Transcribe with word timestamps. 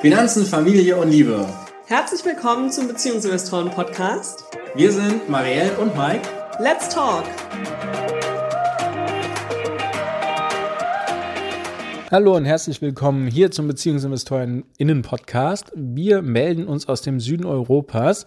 Finanzen, 0.00 0.46
Familie 0.46 0.96
und 0.96 1.10
Liebe. 1.10 1.46
Herzlich 1.86 2.24
willkommen 2.24 2.70
zum 2.70 2.88
Beziehungsinvestoren 2.88 3.70
Podcast. 3.70 4.44
Wir 4.74 4.92
sind 4.92 5.28
Marielle 5.28 5.76
und 5.78 5.96
Mike. 5.96 6.28
Let's 6.58 6.88
talk! 6.88 7.24
Hallo 12.08 12.36
und 12.36 12.44
herzlich 12.44 12.80
willkommen 12.80 13.26
hier 13.26 13.50
zum 13.50 13.66
Beziehungsinvestoren 13.66 14.62
Innen 14.78 15.02
Podcast. 15.02 15.72
Wir 15.74 16.22
melden 16.22 16.68
uns 16.68 16.88
aus 16.88 17.02
dem 17.02 17.18
Süden 17.18 17.44
Europas, 17.44 18.26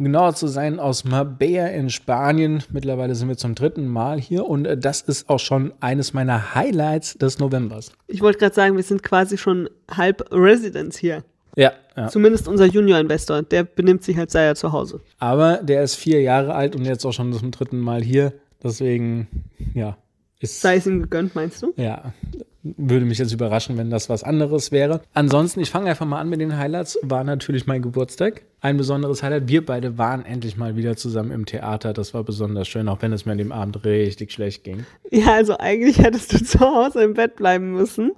um 0.00 0.06
genauer 0.06 0.34
zu 0.34 0.48
sein 0.48 0.80
aus 0.80 1.04
Marbella 1.04 1.68
in 1.68 1.90
Spanien. 1.90 2.64
Mittlerweile 2.72 3.14
sind 3.14 3.28
wir 3.28 3.36
zum 3.36 3.54
dritten 3.54 3.86
Mal 3.86 4.20
hier 4.20 4.46
und 4.46 4.64
äh, 4.64 4.76
das 4.76 5.02
ist 5.02 5.28
auch 5.28 5.38
schon 5.38 5.72
eines 5.78 6.12
meiner 6.12 6.56
Highlights 6.56 7.18
des 7.18 7.38
Novembers. 7.38 7.92
Ich 8.08 8.20
wollte 8.20 8.40
gerade 8.40 8.54
sagen, 8.54 8.74
wir 8.74 8.82
sind 8.82 9.04
quasi 9.04 9.38
schon 9.38 9.70
halb 9.88 10.26
Residents 10.32 10.98
hier. 10.98 11.22
Ja, 11.54 11.72
ja. 11.96 12.08
Zumindest 12.08 12.48
unser 12.48 12.66
Junior-Investor, 12.66 13.42
der 13.42 13.62
benimmt 13.62 14.02
sich 14.02 14.16
halt 14.16 14.32
sei 14.32 14.44
ja 14.44 14.56
zu 14.56 14.72
Hause. 14.72 15.02
Aber 15.20 15.58
der 15.58 15.84
ist 15.84 15.94
vier 15.94 16.20
Jahre 16.20 16.56
alt 16.56 16.74
und 16.74 16.84
jetzt 16.84 17.04
auch 17.04 17.12
schon 17.12 17.32
zum 17.32 17.52
dritten 17.52 17.78
Mal 17.78 18.02
hier. 18.02 18.32
Deswegen, 18.60 19.28
ja. 19.72 19.96
Ist, 20.40 20.62
Sei 20.62 20.76
es 20.76 20.86
ihm 20.86 21.02
gegönnt, 21.02 21.34
meinst 21.34 21.62
du? 21.62 21.74
Ja, 21.76 22.14
würde 22.62 23.06
mich 23.06 23.18
jetzt 23.18 23.32
überraschen, 23.32 23.78
wenn 23.78 23.90
das 23.90 24.08
was 24.08 24.22
anderes 24.22 24.70
wäre. 24.70 25.00
Ansonsten, 25.14 25.60
ich 25.60 25.70
fange 25.70 25.88
einfach 25.88 26.06
mal 26.06 26.20
an 26.20 26.28
mit 26.28 26.40
den 26.40 26.56
Highlights. 26.58 26.98
War 27.02 27.24
natürlich 27.24 27.66
mein 27.66 27.80
Geburtstag. 27.80 28.42
Ein 28.60 28.76
besonderes 28.76 29.22
Highlight. 29.22 29.48
Wir 29.48 29.64
beide 29.64 29.96
waren 29.96 30.24
endlich 30.24 30.56
mal 30.56 30.76
wieder 30.76 30.96
zusammen 30.96 31.30
im 31.30 31.46
Theater. 31.46 31.92
Das 31.92 32.12
war 32.12 32.22
besonders 32.22 32.68
schön, 32.68 32.88
auch 32.88 33.00
wenn 33.00 33.12
es 33.12 33.24
mir 33.24 33.32
an 33.32 33.38
dem 33.38 33.52
Abend 33.52 33.84
richtig 33.84 34.32
schlecht 34.32 34.64
ging. 34.64 34.84
Ja, 35.10 35.34
also 35.34 35.56
eigentlich 35.58 35.98
hättest 35.98 36.32
du 36.32 36.44
zu 36.44 36.60
Hause 36.60 37.02
im 37.02 37.14
Bett 37.14 37.36
bleiben 37.36 37.72
müssen. 37.72 38.12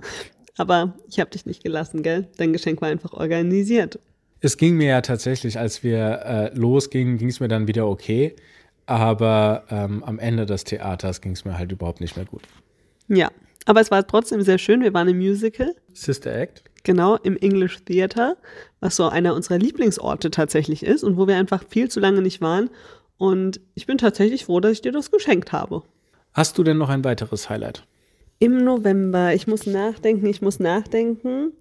Aber 0.56 0.94
ich 1.08 1.20
habe 1.20 1.30
dich 1.30 1.46
nicht 1.46 1.62
gelassen, 1.62 2.02
gell? 2.02 2.28
Dein 2.36 2.52
Geschenk 2.52 2.82
war 2.82 2.88
einfach 2.88 3.12
organisiert. 3.12 3.98
Es 4.40 4.56
ging 4.56 4.76
mir 4.76 4.88
ja 4.88 5.00
tatsächlich, 5.02 5.58
als 5.58 5.84
wir 5.84 6.20
äh, 6.24 6.58
losgingen, 6.58 7.16
ging 7.16 7.28
es 7.28 7.38
mir 7.38 7.48
dann 7.48 7.68
wieder 7.68 7.86
okay. 7.86 8.34
Aber 8.86 9.64
ähm, 9.70 10.02
am 10.02 10.18
Ende 10.18 10.44
des 10.46 10.64
Theaters 10.64 11.20
ging 11.20 11.32
es 11.32 11.44
mir 11.44 11.56
halt 11.56 11.70
überhaupt 11.70 12.00
nicht 12.00 12.16
mehr 12.16 12.26
gut. 12.26 12.42
Ja, 13.06 13.30
aber 13.66 13.80
es 13.80 13.90
war 13.90 14.06
trotzdem 14.06 14.42
sehr 14.42 14.58
schön. 14.58 14.82
Wir 14.82 14.94
waren 14.94 15.08
im 15.08 15.18
Musical. 15.18 15.74
Sister 15.92 16.34
Act? 16.34 16.64
Genau, 16.84 17.16
im 17.16 17.36
English 17.36 17.84
Theater, 17.84 18.36
was 18.80 18.96
so 18.96 19.08
einer 19.08 19.34
unserer 19.34 19.58
Lieblingsorte 19.58 20.30
tatsächlich 20.30 20.82
ist 20.82 21.04
und 21.04 21.16
wo 21.16 21.28
wir 21.28 21.36
einfach 21.36 21.64
viel 21.68 21.88
zu 21.88 22.00
lange 22.00 22.22
nicht 22.22 22.40
waren. 22.40 22.70
Und 23.18 23.60
ich 23.74 23.86
bin 23.86 23.98
tatsächlich 23.98 24.46
froh, 24.46 24.58
dass 24.58 24.72
ich 24.72 24.82
dir 24.82 24.90
das 24.90 25.12
geschenkt 25.12 25.52
habe. 25.52 25.82
Hast 26.32 26.58
du 26.58 26.64
denn 26.64 26.78
noch 26.78 26.88
ein 26.88 27.04
weiteres 27.04 27.48
Highlight? 27.48 27.84
Im 28.40 28.64
November. 28.64 29.32
Ich 29.34 29.46
muss 29.46 29.66
nachdenken, 29.66 30.26
ich 30.26 30.42
muss 30.42 30.58
nachdenken. 30.58 31.52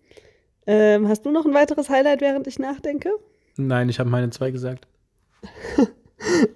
Ähm, 0.65 1.07
hast 1.07 1.25
du 1.25 1.31
noch 1.31 1.45
ein 1.45 1.53
weiteres 1.53 1.89
Highlight, 1.89 2.21
während 2.21 2.47
ich 2.47 2.57
nachdenke? 2.57 3.11
Nein, 3.57 3.89
ich 3.89 3.99
habe 3.99 4.09
meine 4.09 4.31
zwei 4.31 4.49
gesagt. 4.49 4.87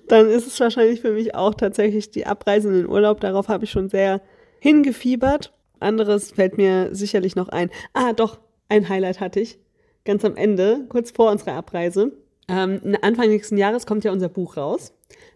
Dann 0.08 0.30
ist 0.30 0.48
es 0.48 0.60
wahrscheinlich 0.60 1.02
für 1.02 1.12
mich 1.12 1.36
auch 1.36 1.54
tatsächlich 1.54 2.10
die 2.10 2.26
Abreise 2.26 2.70
in 2.70 2.74
den 2.76 2.90
Urlaub. 2.90 3.20
Darauf 3.20 3.48
habe 3.48 3.66
ich 3.66 3.72
schon 3.72 3.90
sehr 3.90 4.22
hingefiebert. 4.66 5.54
Anderes 5.80 6.32
fällt 6.32 6.58
mir 6.58 6.90
sicherlich 6.92 7.36
noch 7.36 7.50
ein. 7.50 7.70
Ah, 7.94 8.14
doch, 8.14 8.40
ein 8.68 8.90
Highlight 8.90 9.20
hatte 9.20 9.40
ich. 9.40 9.60
Ganz 10.06 10.26
am 10.26 10.36
Ende, 10.36 10.88
kurz 10.90 11.12
vor 11.12 11.30
unserer 11.30 11.54
Abreise. 11.54 12.14
Ähm, 12.48 12.82
Anfang 13.04 13.30
nächsten 13.30 13.58
Jahres 13.58 13.86
kommt 13.86 14.04
ja 14.04 14.12
unser 14.12 14.28
Buch 14.28 14.58
raus. 14.58 14.92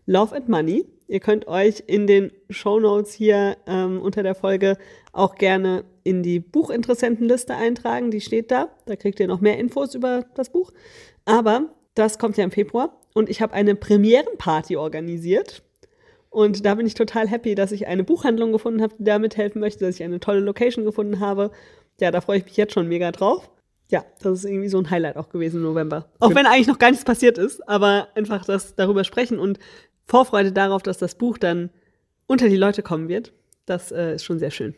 Love 0.07 0.35
and 0.35 0.49
Money. 0.49 0.87
Ihr 1.07 1.19
könnt 1.19 1.47
euch 1.47 1.83
in 1.85 2.07
den 2.07 2.31
Show 2.49 2.79
Notes 2.79 3.13
hier 3.13 3.57
ähm, 3.67 4.01
unter 4.01 4.23
der 4.23 4.33
Folge 4.33 4.77
auch 5.11 5.35
gerne 5.35 5.83
in 6.03 6.23
die 6.23 6.39
Buchinteressentenliste 6.39 7.53
eintragen. 7.53 8.09
Die 8.09 8.21
steht 8.21 8.49
da. 8.49 8.69
Da 8.87 8.95
kriegt 8.95 9.19
ihr 9.19 9.27
noch 9.27 9.41
mehr 9.41 9.59
Infos 9.59 9.93
über 9.93 10.25
das 10.33 10.49
Buch. 10.49 10.71
Aber 11.25 11.69
das 11.93 12.17
kommt 12.17 12.35
ja 12.37 12.43
im 12.43 12.51
Februar 12.51 12.99
und 13.13 13.29
ich 13.29 13.43
habe 13.43 13.53
eine 13.53 13.75
Premierenparty 13.75 14.75
organisiert. 14.75 15.61
Und 16.29 16.65
da 16.65 16.75
bin 16.75 16.85
ich 16.85 16.93
total 16.93 17.27
happy, 17.27 17.55
dass 17.55 17.71
ich 17.71 17.87
eine 17.87 18.03
Buchhandlung 18.03 18.51
gefunden 18.51 18.81
habe, 18.81 18.93
die 18.97 19.03
da 19.03 19.17
mithelfen 19.19 19.59
möchte, 19.59 19.85
dass 19.85 19.95
ich 19.95 20.03
eine 20.03 20.19
tolle 20.19 20.41
Location 20.41 20.85
gefunden 20.85 21.19
habe. 21.19 21.51
Ja, 21.99 22.11
da 22.11 22.21
freue 22.21 22.37
ich 22.37 22.45
mich 22.45 22.57
jetzt 22.57 22.73
schon 22.73 22.87
mega 22.87 23.11
drauf. 23.11 23.49
Ja, 23.89 24.05
das 24.21 24.39
ist 24.39 24.45
irgendwie 24.45 24.69
so 24.69 24.77
ein 24.77 24.89
Highlight 24.91 25.17
auch 25.17 25.29
gewesen 25.29 25.57
im 25.57 25.63
November. 25.63 26.09
Auch 26.19 26.35
wenn 26.35 26.45
eigentlich 26.45 26.67
noch 26.67 26.77
gar 26.77 26.91
nichts 26.91 27.05
passiert 27.05 27.39
ist, 27.39 27.67
aber 27.67 28.09
einfach 28.13 28.45
das 28.45 28.75
darüber 28.75 29.03
sprechen 29.03 29.39
und 29.39 29.57
Vorfreude 30.05 30.51
darauf, 30.51 30.83
dass 30.83 30.99
das 30.99 31.15
Buch 31.15 31.39
dann 31.39 31.71
unter 32.27 32.49
die 32.49 32.57
Leute 32.57 32.83
kommen 32.83 33.09
wird, 33.09 33.33
das 33.65 33.91
äh, 33.91 34.15
ist 34.15 34.23
schon 34.23 34.37
sehr 34.37 34.51
schön. 34.51 34.75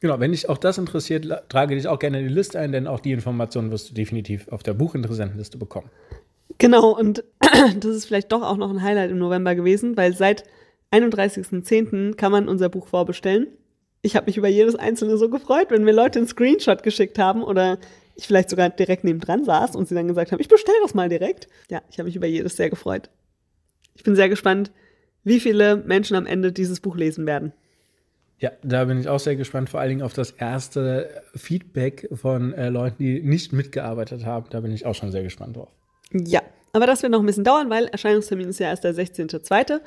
Genau, 0.00 0.18
wenn 0.18 0.32
dich 0.32 0.48
auch 0.48 0.58
das 0.58 0.78
interessiert, 0.78 1.26
trage 1.48 1.74
dich 1.74 1.86
auch 1.86 1.98
gerne 1.98 2.20
in 2.20 2.28
die 2.28 2.34
Liste 2.34 2.58
ein, 2.58 2.72
denn 2.72 2.86
auch 2.86 3.00
die 3.00 3.12
Informationen 3.12 3.70
wirst 3.70 3.90
du 3.90 3.94
definitiv 3.94 4.48
auf 4.48 4.62
der 4.62 4.74
Buchinteressentenliste 4.74 5.58
bekommen. 5.58 5.90
Genau, 6.58 6.90
und 6.90 7.24
das 7.40 7.96
ist 7.96 8.06
vielleicht 8.06 8.32
doch 8.32 8.42
auch 8.42 8.56
noch 8.56 8.70
ein 8.70 8.82
Highlight 8.82 9.10
im 9.10 9.18
November 9.18 9.54
gewesen, 9.54 9.96
weil 9.96 10.14
seit 10.14 10.44
31.10. 10.92 12.14
kann 12.14 12.32
man 12.32 12.48
unser 12.48 12.68
Buch 12.68 12.86
vorbestellen. 12.86 13.48
Ich 14.02 14.16
habe 14.16 14.26
mich 14.26 14.36
über 14.36 14.48
jedes 14.48 14.74
einzelne 14.74 15.16
so 15.16 15.28
gefreut, 15.28 15.68
wenn 15.70 15.84
mir 15.84 15.92
Leute 15.92 16.18
einen 16.18 16.28
Screenshot 16.28 16.82
geschickt 16.82 17.18
haben 17.18 17.42
oder 17.42 17.78
ich 18.14 18.26
vielleicht 18.26 18.50
sogar 18.50 18.68
direkt 18.68 19.04
nebendran 19.04 19.44
saß 19.44 19.74
und 19.74 19.88
sie 19.88 19.94
dann 19.94 20.08
gesagt 20.08 20.32
haben, 20.32 20.40
ich 20.40 20.48
bestelle 20.48 20.76
das 20.82 20.94
mal 20.94 21.08
direkt. 21.08 21.48
Ja, 21.70 21.82
ich 21.90 21.98
habe 21.98 22.06
mich 22.06 22.16
über 22.16 22.26
jedes 22.26 22.56
sehr 22.56 22.68
gefreut. 22.68 23.10
Ich 23.94 24.02
bin 24.02 24.16
sehr 24.16 24.28
gespannt, 24.28 24.70
wie 25.24 25.40
viele 25.40 25.76
Menschen 25.76 26.16
am 26.16 26.26
Ende 26.26 26.52
dieses 26.52 26.80
Buch 26.80 26.96
lesen 26.96 27.26
werden. 27.26 27.52
Ja, 28.38 28.50
da 28.62 28.84
bin 28.86 28.98
ich 28.98 29.08
auch 29.08 29.20
sehr 29.20 29.36
gespannt, 29.36 29.70
vor 29.70 29.80
allen 29.80 29.90
Dingen 29.90 30.02
auf 30.02 30.14
das 30.14 30.32
erste 30.32 31.22
Feedback 31.34 32.08
von 32.12 32.52
äh, 32.52 32.70
Leuten, 32.70 32.96
die 32.98 33.22
nicht 33.22 33.52
mitgearbeitet 33.52 34.26
haben. 34.26 34.46
Da 34.50 34.60
bin 34.60 34.72
ich 34.72 34.84
auch 34.84 34.96
schon 34.96 35.12
sehr 35.12 35.22
gespannt 35.22 35.56
drauf. 35.56 35.70
Ja, 36.12 36.42
aber 36.72 36.86
das 36.86 37.02
wird 37.02 37.12
noch 37.12 37.20
ein 37.20 37.26
bisschen 37.26 37.44
dauern, 37.44 37.70
weil 37.70 37.86
Erscheinungstermin 37.86 38.48
ist 38.48 38.58
ja 38.58 38.68
erst 38.68 38.82
der 38.82 38.94
16.02. 38.94 39.80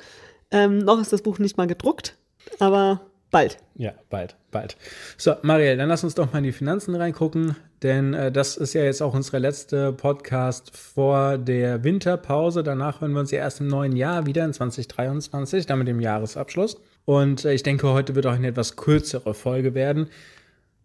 Ähm, 0.50 0.78
noch 0.78 1.00
ist 1.00 1.12
das 1.12 1.22
Buch 1.22 1.38
nicht 1.38 1.56
mal 1.56 1.66
gedruckt, 1.66 2.16
aber 2.58 3.00
bald. 3.30 3.58
Ja, 3.74 3.92
bald, 4.08 4.36
bald. 4.50 4.76
So, 5.16 5.34
Marielle, 5.42 5.76
dann 5.76 5.88
lass 5.88 6.04
uns 6.04 6.14
doch 6.14 6.32
mal 6.32 6.38
in 6.38 6.44
die 6.44 6.52
Finanzen 6.52 6.94
reingucken, 6.94 7.56
denn 7.82 8.14
äh, 8.14 8.32
das 8.32 8.56
ist 8.56 8.72
ja 8.72 8.82
jetzt 8.84 9.02
auch 9.02 9.14
unsere 9.14 9.38
letzte 9.38 9.92
Podcast 9.92 10.76
vor 10.76 11.36
der 11.36 11.84
Winterpause. 11.84 12.62
Danach 12.62 13.00
hören 13.00 13.12
wir 13.12 13.20
uns 13.20 13.30
ja 13.30 13.40
erst 13.40 13.60
im 13.60 13.66
neuen 13.66 13.94
Jahr 13.94 14.26
wieder 14.26 14.44
in 14.44 14.52
2023, 14.52 15.66
dann 15.66 15.78
mit 15.78 15.88
dem 15.88 16.00
Jahresabschluss. 16.00 16.80
Und 17.04 17.44
äh, 17.44 17.52
ich 17.52 17.62
denke, 17.62 17.88
heute 17.88 18.14
wird 18.14 18.26
auch 18.26 18.32
eine 18.32 18.48
etwas 18.48 18.76
kürzere 18.76 19.34
Folge 19.34 19.74
werden, 19.74 20.08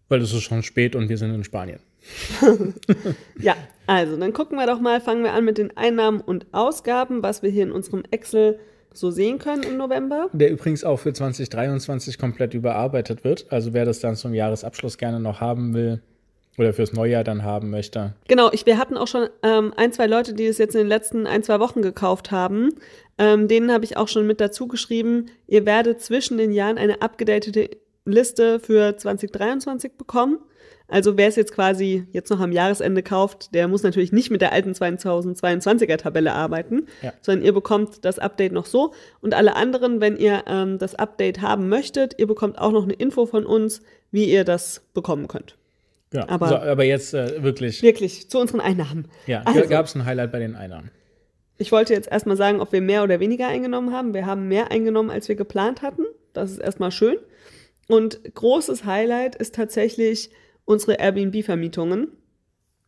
weil 0.10 0.22
es 0.22 0.34
ist 0.34 0.44
schon 0.44 0.64
spät 0.64 0.96
und 0.96 1.08
wir 1.08 1.18
sind 1.18 1.34
in 1.34 1.44
Spanien. 1.44 1.80
ja, 3.40 3.56
also 3.86 4.18
dann 4.18 4.34
gucken 4.34 4.58
wir 4.58 4.66
doch 4.66 4.80
mal, 4.80 5.00
fangen 5.00 5.24
wir 5.24 5.34
an 5.34 5.46
mit 5.46 5.58
den 5.58 5.78
Einnahmen 5.78 6.20
und 6.20 6.48
Ausgaben, 6.52 7.22
was 7.24 7.44
wir 7.44 7.52
hier 7.52 7.64
in 7.64 7.72
unserem 7.72 8.04
Excel 8.10 8.60
so 8.94 9.12
sehen 9.12 9.40
können 9.40 9.64
im 9.64 9.78
November. 9.78 10.30
Der 10.34 10.52
übrigens 10.52 10.84
auch 10.84 10.98
für 10.98 11.14
2023 11.14 12.18
komplett 12.18 12.54
überarbeitet 12.54 13.24
wird. 13.24 13.46
Also 13.50 13.74
wer 13.74 13.86
das 13.86 14.00
dann 14.00 14.16
zum 14.16 14.34
Jahresabschluss 14.34 14.98
gerne 14.98 15.20
noch 15.20 15.42
haben 15.42 15.74
will 15.74 16.02
oder 16.58 16.74
fürs 16.74 16.94
Neujahr 16.94 17.24
dann 17.24 17.44
haben 17.44 17.70
möchte. 17.70 18.14
Genau, 18.28 18.52
ich, 18.52 18.66
wir 18.66 18.78
hatten 18.78 18.98
auch 18.98 19.08
schon 19.08 19.30
ähm, 19.42 19.74
ein, 19.78 19.94
zwei 19.94 20.08
Leute, 20.08 20.34
die 20.34 20.46
es 20.46 20.58
jetzt 20.58 20.76
in 20.76 20.82
den 20.82 20.88
letzten 20.88 21.26
ein, 21.26 21.44
zwei 21.44 21.60
Wochen 21.60 21.82
gekauft 21.82 22.32
haben. 22.32 22.70
Ähm, 23.18 23.48
denen 23.48 23.72
habe 23.72 23.86
ich 23.86 23.98
auch 23.98 24.08
schon 24.08 24.28
mit 24.28 24.42
dazu 24.42 24.68
geschrieben, 24.68 25.28
ihr 25.48 25.66
werdet 25.66 26.02
zwischen 26.02 26.38
den 26.38 26.52
Jahren 26.52 26.78
eine 26.78 27.02
abgedatete 27.02 27.70
Liste 28.06 28.60
für 28.60 28.98
2023 28.98 29.94
bekommen. 29.94 30.40
Also 30.92 31.18
wer 31.18 31.30
es 31.30 31.38
jetzt 31.38 31.54
quasi 31.54 32.06
jetzt 32.12 32.30
noch 32.30 32.42
am 32.42 32.52
Jahresende 32.52 33.02
kauft, 33.02 33.56
der 33.56 33.70
muss 33.70 33.82
natürlich 33.82 34.12
nicht 34.12 34.30
mit 34.30 34.42
der 34.42 34.52
alten 34.52 34.74
2022er 34.74 35.96
Tabelle 35.96 36.34
arbeiten, 36.34 36.88
ja. 37.02 37.14
sondern 37.22 37.46
ihr 37.46 37.54
bekommt 37.54 38.04
das 38.04 38.20
Update 38.20 38.52
noch 38.52 38.66
so. 38.66 38.94
Und 39.22 39.34
alle 39.34 39.56
anderen, 39.56 40.02
wenn 40.02 40.18
ihr 40.18 40.44
ähm, 40.48 40.78
das 40.80 40.96
Update 40.96 41.42
haben 41.42 41.70
möchtet, 41.70 42.20
ihr 42.20 42.28
bekommt 42.28 42.60
auch 42.60 42.74
noch 42.74 42.84
eine 42.84 42.94
Info 42.94 43.26
von 43.26 43.46
uns, 43.46 43.82
wie 44.12 44.26
ihr 44.26 44.44
das 44.44 44.82
bekommen 44.94 45.30
könnt. 45.30 45.56
Ja, 46.14 46.28
aber, 46.28 46.50
so, 46.50 46.56
aber 46.58 46.84
jetzt 46.84 47.14
äh, 47.14 47.42
wirklich. 47.42 47.82
Wirklich, 47.82 48.30
zu 48.30 48.40
unseren 48.40 48.60
Einnahmen. 48.60 49.08
Ja, 49.28 49.44
also, 49.46 49.66
gab 49.70 49.86
es 49.86 49.96
ein 49.96 50.04
Highlight 50.04 50.34
bei 50.34 50.40
den 50.40 50.58
Einnahmen. 50.58 50.92
Ich 51.58 51.72
wollte 51.72 51.94
jetzt 51.94 52.12
erstmal 52.12 52.36
sagen, 52.36 52.60
ob 52.60 52.74
wir 52.74 52.82
mehr 52.82 53.04
oder 53.04 53.22
weniger 53.22 53.48
eingenommen 53.48 53.94
haben. 53.94 54.14
Wir 54.14 54.26
haben 54.26 54.50
mehr 54.50 54.72
eingenommen, 54.72 55.10
als 55.10 55.30
wir 55.30 55.36
geplant 55.36 55.82
hatten. 55.82 56.04
Das 56.34 56.52
ist 56.52 56.58
erstmal 56.58 56.92
schön. 56.92 57.16
Und 57.88 58.20
großes 58.36 58.84
Highlight 58.84 59.36
ist 59.36 59.56
tatsächlich 59.56 60.32
unsere 60.72 60.94
Airbnb-Vermietungen. 60.94 62.08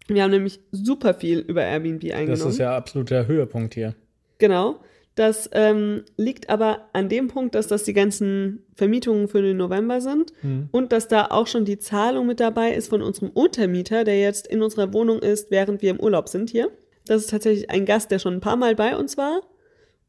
Wir 0.08 0.24
haben 0.24 0.32
nämlich 0.32 0.60
super 0.72 1.14
viel 1.14 1.40
über 1.40 1.64
Airbnb 1.64 2.04
eingenommen. 2.06 2.28
Das 2.28 2.46
ist 2.46 2.58
ja 2.58 2.76
absolut 2.76 3.10
der 3.10 3.28
Höhepunkt 3.28 3.74
hier. 3.74 3.96
Genau. 4.38 4.80
Das 5.16 5.50
ähm, 5.54 6.04
liegt 6.18 6.50
aber 6.50 6.90
an 6.94 7.08
dem 7.08 7.28
Punkt, 7.28 7.54
dass 7.54 7.68
das 7.68 7.84
die 7.84 7.94
ganzen 7.94 8.64
Vermietungen 8.74 9.28
für 9.28 9.44
den 9.44 9.58
November 9.58 10.02
sind 10.02 10.34
mhm. 10.42 10.70
und 10.72 10.92
dass 10.92 11.08
da 11.08 11.28
auch 11.28 11.46
schon 11.46 11.66
die 11.66 11.78
Zahlung 11.78 12.26
mit 12.26 12.40
dabei 12.40 12.74
ist 12.74 12.90
von 12.90 13.04
unserem 13.04 13.30
Untermieter, 13.30 14.06
der 14.06 14.20
jetzt 14.20 14.48
in 14.48 14.64
unserer 14.64 14.92
Wohnung 14.92 15.20
ist, 15.20 15.52
während 15.52 15.84
wir 15.84 15.92
im 15.92 16.00
Urlaub 16.00 16.30
sind 16.30 16.50
hier. 16.50 16.72
Das 17.06 17.22
ist 17.22 17.30
tatsächlich 17.30 17.70
ein 17.70 17.86
Gast, 17.86 18.10
der 18.10 18.18
schon 18.18 18.34
ein 18.34 18.42
paar 18.42 18.56
Mal 18.56 18.76
bei 18.76 18.98
uns 18.98 19.16
war 19.16 19.42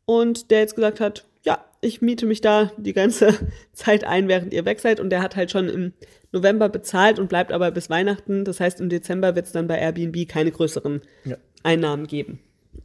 und 0.06 0.50
der 0.50 0.61
jetzt 0.61 0.75
gesagt 0.75 1.00
hat, 1.00 1.27
ja, 1.44 1.62
ich 1.82 2.00
miete 2.00 2.27
mich 2.27 2.41
da 2.41 2.73
die 2.79 2.94
ganze 2.94 3.35
Zeit 3.73 4.05
ein, 4.05 4.29
während 4.29 4.53
ihr 4.53 4.65
weg 4.65 4.81
seid. 4.81 5.00
Und 5.00 5.11
der 5.11 5.23
hat 5.23 5.37
halt 5.37 5.50
schon 5.50 5.69
im 5.69 5.93
November 6.34 6.69
bezahlt 6.69 7.19
und 7.19 7.28
bleibt 7.28 7.52
aber 7.52 7.70
bis 7.70 7.88
Weihnachten. 7.88 8.44
Das 8.44 8.60
heißt, 8.60 8.81
im 8.81 8.88
Dezember 8.90 9.34
wird 9.34 9.46
es 9.46 9.52
dann 9.52 9.66
bei 9.66 9.78
Airbnb 9.78 10.28
keine 10.28 10.50
größeren 10.50 11.00
Ja. 11.25 11.36
Einnahmen 11.62 12.06
geben. 12.06 12.40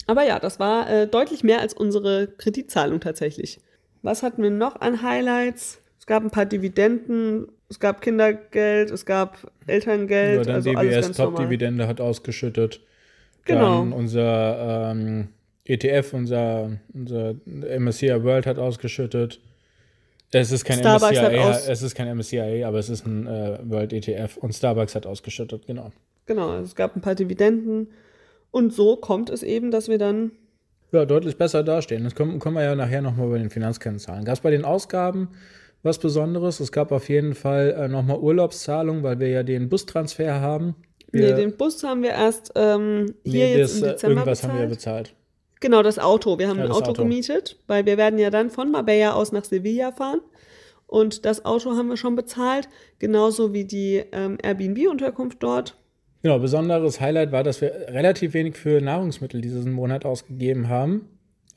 Aber 0.08 0.24
ja, 0.26 0.40
das 0.40 0.60
war 0.60 0.90
äh, 0.90 1.08
deutlich 1.08 1.44
mehr 1.44 1.60
als 1.60 1.74
unsere 1.74 2.28
Kreditzahlung 2.28 3.00
tatsächlich. 3.02 3.60
Was 4.02 4.24
hatten 4.24 4.42
wir 4.42 4.52
noch 4.52 4.80
an 4.80 5.02
Highlights? 5.02 5.82
Es 6.00 6.06
gab 6.06 6.24
ein 6.24 6.32
paar 6.32 6.46
Dividenden, 6.46 7.48
es 7.70 7.80
gab 7.80 8.02
Kindergeld, 8.02 8.90
es 8.92 9.06
gab 9.06 9.52
Elterngeld, 9.68 10.38
Ja, 10.38 10.44
dann 10.44 10.56
also 10.56 10.72
DBS. 10.74 11.12
Top-Dividende 11.12 11.88
hat 11.88 12.00
ausgeschüttet. 12.00 12.82
Genau. 13.46 13.80
Dann 13.80 13.94
unser 13.94 14.92
ähm, 14.92 15.28
ETF, 15.66 16.14
unser, 16.14 16.72
unser 16.94 17.36
MSCI 17.46 18.24
World 18.24 18.46
hat 18.46 18.58
ausgeschüttet. 18.58 19.40
Es 20.32 20.52
ist 20.52 20.64
kein 20.64 20.80
Starbucks 20.80 21.20
MSCI, 21.20 21.72
es 21.72 21.82
ist 21.82 21.96
kein 21.96 22.16
MSCI, 22.16 22.64
aber 22.64 22.78
es 22.78 22.90
ist 22.90 23.06
ein 23.06 23.26
äh, 23.26 23.60
World 23.64 23.94
ETF 23.94 24.38
und 24.38 24.54
Starbucks 24.54 24.96
hat 24.96 25.06
ausgeschüttet, 25.06 25.66
genau. 25.66 25.92
Genau, 26.28 26.56
es 26.60 26.76
gab 26.76 26.96
ein 26.96 27.02
paar 27.02 27.16
Dividenden. 27.16 27.90
Und 28.52 28.74
so 28.74 28.96
kommt 28.96 29.30
es 29.30 29.42
eben, 29.44 29.72
dass 29.72 29.88
wir 29.88 29.98
dann 29.98 30.32
Ja, 30.92 31.06
deutlich 31.06 31.38
besser 31.38 31.64
dastehen. 31.64 32.04
Das 32.04 32.16
kommen, 32.16 32.40
kommen 32.40 32.58
wir 32.58 32.64
ja 32.64 32.76
nachher 32.76 33.02
nochmal 33.02 33.30
bei 33.30 33.38
den 33.40 33.50
Finanzkennzahlen. 33.50 34.26
Gab 34.26 34.36
es 34.36 34.42
bei 34.42 34.52
den 34.52 34.66
Ausgaben 34.66 35.30
was 35.82 35.98
Besonderes? 35.98 36.60
Es 36.60 36.72
gab 36.72 36.92
auf 36.92 37.10
jeden 37.10 37.34
Fall 37.36 37.76
äh, 37.78 37.88
nochmal 37.88 38.20
Urlaubszahlungen, 38.20 39.02
weil 39.04 39.20
wir 39.20 39.30
ja 39.30 39.44
den 39.44 39.70
Bustransfer 39.70 40.40
haben. 40.42 40.76
Wir, 41.12 41.36
Nee, 41.36 41.42
den 41.42 41.58
Bus 41.58 41.84
haben 41.84 42.04
wir 42.04 42.12
erst 42.12 42.52
ähm, 42.56 43.16
hier 43.24 43.46
nee, 43.46 43.58
jetzt 43.58 43.82
das, 43.82 43.82
im 43.82 43.84
äh, 43.84 43.92
Dezember 43.94 44.16
irgendwas 44.18 44.42
bezahlt. 44.42 44.54
haben 44.54 44.60
wir 44.62 44.68
bezahlt. 44.68 45.16
Genau, 45.60 45.84
das 45.84 46.00
Auto. 46.00 46.40
Wir 46.40 46.48
haben 46.48 46.58
Ja, 46.60 46.66
ein 46.66 46.72
Auto, 46.72 46.92
Auto. 46.92 47.04
gemietet, 47.04 47.58
weil 47.68 47.86
wir 47.86 47.98
werden 47.98 48.18
ja 48.20 48.30
dann 48.30 48.50
von 48.50 48.72
Marbella 48.72 49.14
aus 49.14 49.32
nach 49.32 49.44
Sevilla 49.44 49.92
fahren. 49.92 50.22
Und 50.88 51.26
das 51.26 51.46
Auto 51.46 51.72
haben 51.76 51.90
wir 51.90 51.98
schon 51.98 52.16
bezahlt, 52.16 52.68
genauso 52.98 53.54
wie 53.54 53.66
die 53.66 54.04
ähm, 54.12 54.38
Airbnb-Unterkunft 54.42 55.38
dort. 55.44 55.78
Genau, 56.24 56.40
besonderes 56.40 57.00
Highlight 57.00 57.32
war, 57.32 57.44
dass 57.44 57.62
wir 57.62 57.72
relativ 57.90 58.34
wenig 58.34 58.56
für 58.58 58.82
Nahrungsmittel 58.82 59.40
diesen 59.40 59.72
Monat 59.72 60.04
ausgegeben 60.06 60.68
haben. 60.68 61.08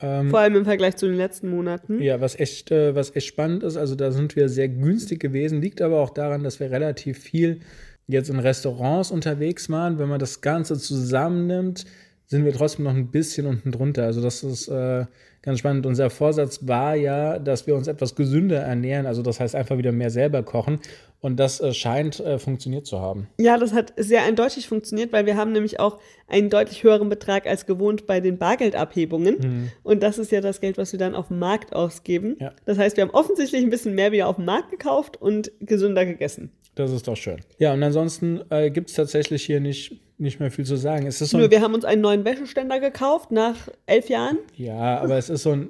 Ähm, 0.01 0.29
Vor 0.29 0.39
allem 0.39 0.55
im 0.55 0.65
Vergleich 0.65 0.97
zu 0.97 1.07
den 1.07 1.17
letzten 1.17 1.49
Monaten. 1.49 2.01
Ja, 2.01 2.21
was 2.21 2.39
echt, 2.39 2.71
äh, 2.71 2.93
was 2.95 3.15
echt 3.15 3.27
spannend 3.27 3.63
ist, 3.63 3.75
also 3.77 3.95
da 3.95 4.11
sind 4.11 4.35
wir 4.35 4.49
sehr 4.49 4.69
günstig 4.69 5.19
gewesen, 5.19 5.61
liegt 5.61 5.81
aber 5.81 5.99
auch 5.99 6.11
daran, 6.11 6.43
dass 6.43 6.59
wir 6.59 6.71
relativ 6.71 7.17
viel 7.17 7.61
jetzt 8.07 8.29
in 8.29 8.39
Restaurants 8.39 9.11
unterwegs 9.11 9.69
waren. 9.69 9.97
Wenn 9.97 10.09
man 10.09 10.19
das 10.19 10.41
Ganze 10.41 10.77
zusammennimmt, 10.77 11.85
sind 12.33 12.45
wir 12.45 12.53
trotzdem 12.53 12.85
noch 12.85 12.95
ein 12.95 13.11
bisschen 13.11 13.45
unten 13.45 13.71
drunter. 13.71 14.05
Also 14.05 14.19
das 14.19 14.43
ist 14.43 14.67
äh, 14.67 15.05
ganz 15.43 15.59
spannend. 15.59 15.85
Unser 15.85 16.09
Vorsatz 16.09 16.61
war 16.63 16.95
ja, 16.95 17.37
dass 17.37 17.67
wir 17.67 17.75
uns 17.75 17.87
etwas 17.87 18.15
gesünder 18.15 18.57
ernähren, 18.57 19.05
also 19.05 19.21
das 19.21 19.39
heißt 19.39 19.55
einfach 19.55 19.77
wieder 19.77 19.91
mehr 19.91 20.09
selber 20.09 20.41
kochen. 20.41 20.79
Und 21.21 21.39
das 21.39 21.61
äh, 21.61 21.73
scheint 21.73 22.19
äh, 22.19 22.39
funktioniert 22.39 22.87
zu 22.87 22.99
haben. 22.99 23.27
Ja, 23.39 23.59
das 23.59 23.71
hat 23.71 23.93
sehr 23.97 24.23
eindeutig 24.23 24.67
funktioniert, 24.67 25.13
weil 25.13 25.27
wir 25.27 25.37
haben 25.37 25.51
nämlich 25.51 25.79
auch 25.79 25.99
einen 26.27 26.49
deutlich 26.49 26.83
höheren 26.83 27.07
Betrag 27.07 27.45
als 27.45 27.67
gewohnt 27.67 28.07
bei 28.07 28.19
den 28.19 28.39
Bargeldabhebungen. 28.39 29.71
Und 29.83 30.01
das 30.01 30.17
ist 30.17 30.31
ja 30.31 30.41
das 30.41 30.59
Geld, 30.59 30.79
was 30.79 30.91
wir 30.91 30.99
dann 30.99 31.13
auf 31.13 31.27
dem 31.27 31.37
Markt 31.37 31.73
ausgeben. 31.73 32.29
Mhm. 32.29 32.37
Ja. 32.39 32.53
Das 32.65 32.79
heißt, 32.79 32.97
wir 32.97 33.03
haben 33.03 33.11
offensichtlich 33.11 33.61
ein 33.61 33.69
bisschen 33.69 33.93
mehr 33.93 34.11
wieder 34.11 34.27
auf 34.27 34.37
dem 34.37 34.45
Markt 34.45 34.71
gekauft 34.71 35.21
und 35.21 35.51
gesünder 35.61 36.03
gegessen. 36.05 36.51
Das 36.75 36.91
ist 36.91 37.07
doch 37.07 37.15
schön. 37.15 37.37
Ja, 37.59 37.73
und 37.73 37.83
ansonsten 37.83 38.41
äh, 38.49 38.71
gibt 38.71 38.89
es 38.89 38.95
tatsächlich 38.95 39.43
hier 39.43 39.59
nicht, 39.59 40.01
nicht 40.23 40.39
mehr 40.39 40.49
viel 40.51 40.65
zu 40.65 40.75
sagen. 40.75 41.05
Es 41.05 41.21
ist 41.21 41.29
so 41.31 41.37
Nur 41.37 41.51
wir 41.51 41.61
haben 41.61 41.73
uns 41.75 41.85
einen 41.85 42.01
neuen 42.01 42.25
Wäscheständer 42.25 42.79
gekauft 42.79 43.31
nach 43.31 43.55
elf 43.85 44.09
Jahren. 44.09 44.39
Ja, 44.55 44.99
aber 44.99 45.17
es 45.17 45.29
ist 45.29 45.43
so 45.43 45.51
ein, 45.51 45.69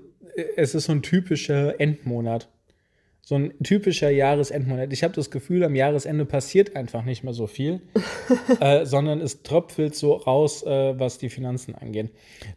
es 0.55 0.73
ist 0.75 0.85
so 0.85 0.93
ein 0.93 1.01
typischer 1.01 1.79
Endmonat. 1.79 2.47
So 3.25 3.35
ein 3.35 3.53
typischer 3.63 4.09
Jahresendmonat. 4.09 4.91
Ich 4.91 5.01
habe 5.03 5.13
das 5.13 5.31
Gefühl, 5.31 5.63
am 5.63 5.75
Jahresende 5.75 6.25
passiert 6.25 6.75
einfach 6.75 7.05
nicht 7.05 7.23
mehr 7.23 7.31
so 7.33 7.47
viel, 7.47 7.79
äh, 8.59 8.85
sondern 8.85 9.21
es 9.21 9.43
tröpfelt 9.43 9.95
so 9.95 10.13
raus, 10.13 10.61
äh, 10.63 10.99
was 10.99 11.19
die 11.19 11.29
Finanzen 11.29 11.73
angeht. 11.73 12.09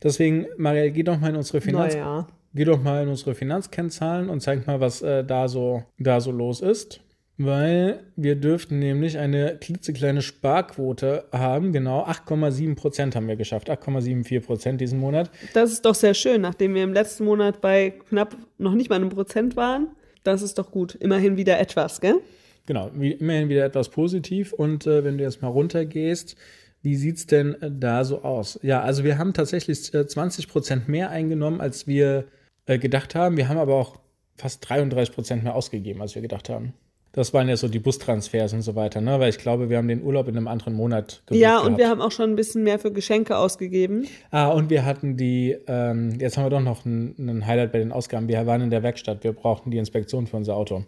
Deswegen, 0.03 0.47
Marielle, 0.57 0.91
geh 0.91 1.05
doch 1.05 1.21
mal 1.21 1.31
in 1.31 1.37
unsere 1.37 1.61
Finanz 1.61 1.95
Naja. 1.95 2.27
geh 2.53 2.65
doch 2.65 2.83
mal 2.83 3.05
in 3.05 3.09
unsere 3.09 3.37
Finanzkennzahlen 3.37 4.29
und 4.29 4.41
zeig 4.41 4.67
mal, 4.67 4.81
was 4.81 5.03
äh, 5.03 5.25
da, 5.25 5.47
so, 5.47 5.85
da 5.99 6.21
so 6.21 6.33
los 6.33 6.61
ist. 6.61 7.01
Weil 7.39 8.01
wir 8.17 8.37
dürften 8.37 8.79
nämlich 8.79 9.19
eine 9.19 9.59
klitzekleine 9.59 10.23
Sparquote 10.23 11.25
haben. 11.33 11.73
Genau, 11.73 12.05
8,7 12.05 12.77
Prozent 12.77 13.15
haben 13.15 13.29
wir 13.29 13.37
geschafft. 13.37 13.71
8,74 13.71 14.41
Prozent 14.41 14.81
diesen 14.81 14.99
Monat. 14.99 15.31
Das 15.53 15.71
ist 15.71 15.85
doch 15.85 15.95
sehr 15.95 16.15
schön, 16.15 16.41
nachdem 16.41 16.75
wir 16.75 16.83
im 16.83 16.95
letzten 16.95 17.25
Monat 17.25 17.61
bei 17.61 17.91
knapp 18.09 18.37
noch 18.57 18.75
nicht 18.75 18.89
mal 18.89 18.97
einem 18.97 19.11
Prozent 19.11 19.55
waren. 19.55 19.89
Das 20.25 20.41
ist 20.41 20.59
doch 20.59 20.71
gut. 20.71 20.95
Immerhin 20.95 21.37
wieder 21.37 21.61
etwas, 21.61 22.01
gell? 22.01 22.21
Genau, 22.65 22.91
wie, 22.95 23.13
immerhin 23.13 23.49
wieder 23.49 23.65
etwas 23.67 23.91
positiv. 23.91 24.53
Und 24.55 24.87
äh, 24.87 25.05
wenn 25.05 25.19
du 25.19 25.25
jetzt 25.25 25.43
mal 25.43 25.49
runtergehst, 25.49 26.37
wie 26.83 26.97
sieht 26.97 27.17
es 27.17 27.27
denn 27.27 27.55
äh, 27.61 27.71
da 27.71 28.05
so 28.05 28.23
aus? 28.23 28.59
Ja, 28.63 28.81
also 28.81 29.05
wir 29.05 29.19
haben 29.19 29.35
tatsächlich 29.35 29.93
äh, 29.93 30.07
20 30.07 30.49
Prozent 30.49 30.89
mehr 30.89 31.11
eingenommen, 31.11 31.61
als 31.61 31.87
wir 31.87 32.25
äh, 32.65 32.79
gedacht 32.79 33.15
haben. 33.15 33.37
Wir 33.37 33.49
haben 33.49 33.59
aber 33.59 33.75
auch 33.75 34.01
fast 34.37 34.69
33 34.69 35.15
Prozent 35.15 35.45
mehr 35.45 35.55
ausgegeben, 35.55 36.01
als 36.01 36.15
wir 36.15 36.23
gedacht 36.23 36.49
haben. 36.49 36.73
Das 37.17 37.33
waren 37.33 37.49
ja 37.49 37.57
so 37.57 37.67
die 37.67 37.79
Bustransfers 37.79 38.53
und 38.53 38.61
so 38.61 38.75
weiter, 38.75 39.01
ne? 39.01 39.19
Weil 39.19 39.31
ich 39.31 39.39
glaube, 39.39 39.71
wir 39.71 39.79
haben 39.79 39.89
den 39.89 40.03
Urlaub 40.03 40.29
in 40.29 40.37
einem 40.37 40.49
anderen 40.49 40.75
Monat 40.75 41.23
gebucht 41.25 41.41
Ja, 41.41 41.57
und 41.61 41.65
gehabt. 41.65 41.79
wir 41.79 41.89
haben 41.89 42.03
auch 42.03 42.13
schon 42.13 42.29
ein 42.29 42.37
bisschen 42.37 42.63
mehr 42.63 42.79
für 42.79 42.93
Geschenke 42.93 43.39
ausgegeben. 43.39 44.07
Ah, 44.31 44.49
und 44.49 44.69
wir 44.69 44.85
hatten 44.85 45.17
die, 45.17 45.57
ähm, 45.67 46.19
jetzt 46.21 46.37
haben 46.37 46.45
wir 46.45 46.51
doch 46.51 46.61
noch 46.61 46.85
ein, 46.85 47.15
ein 47.19 47.47
Highlight 47.47 47.73
bei 47.73 47.79
den 47.79 47.91
Ausgaben. 47.91 48.29
Wir 48.29 48.47
waren 48.47 48.61
in 48.61 48.69
der 48.69 48.83
Werkstatt, 48.83 49.25
wir 49.25 49.33
brauchten 49.33 49.71
die 49.71 49.79
Inspektion 49.79 50.27
für 50.27 50.37
unser 50.37 50.57
Auto. 50.57 50.85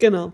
Genau. 0.00 0.32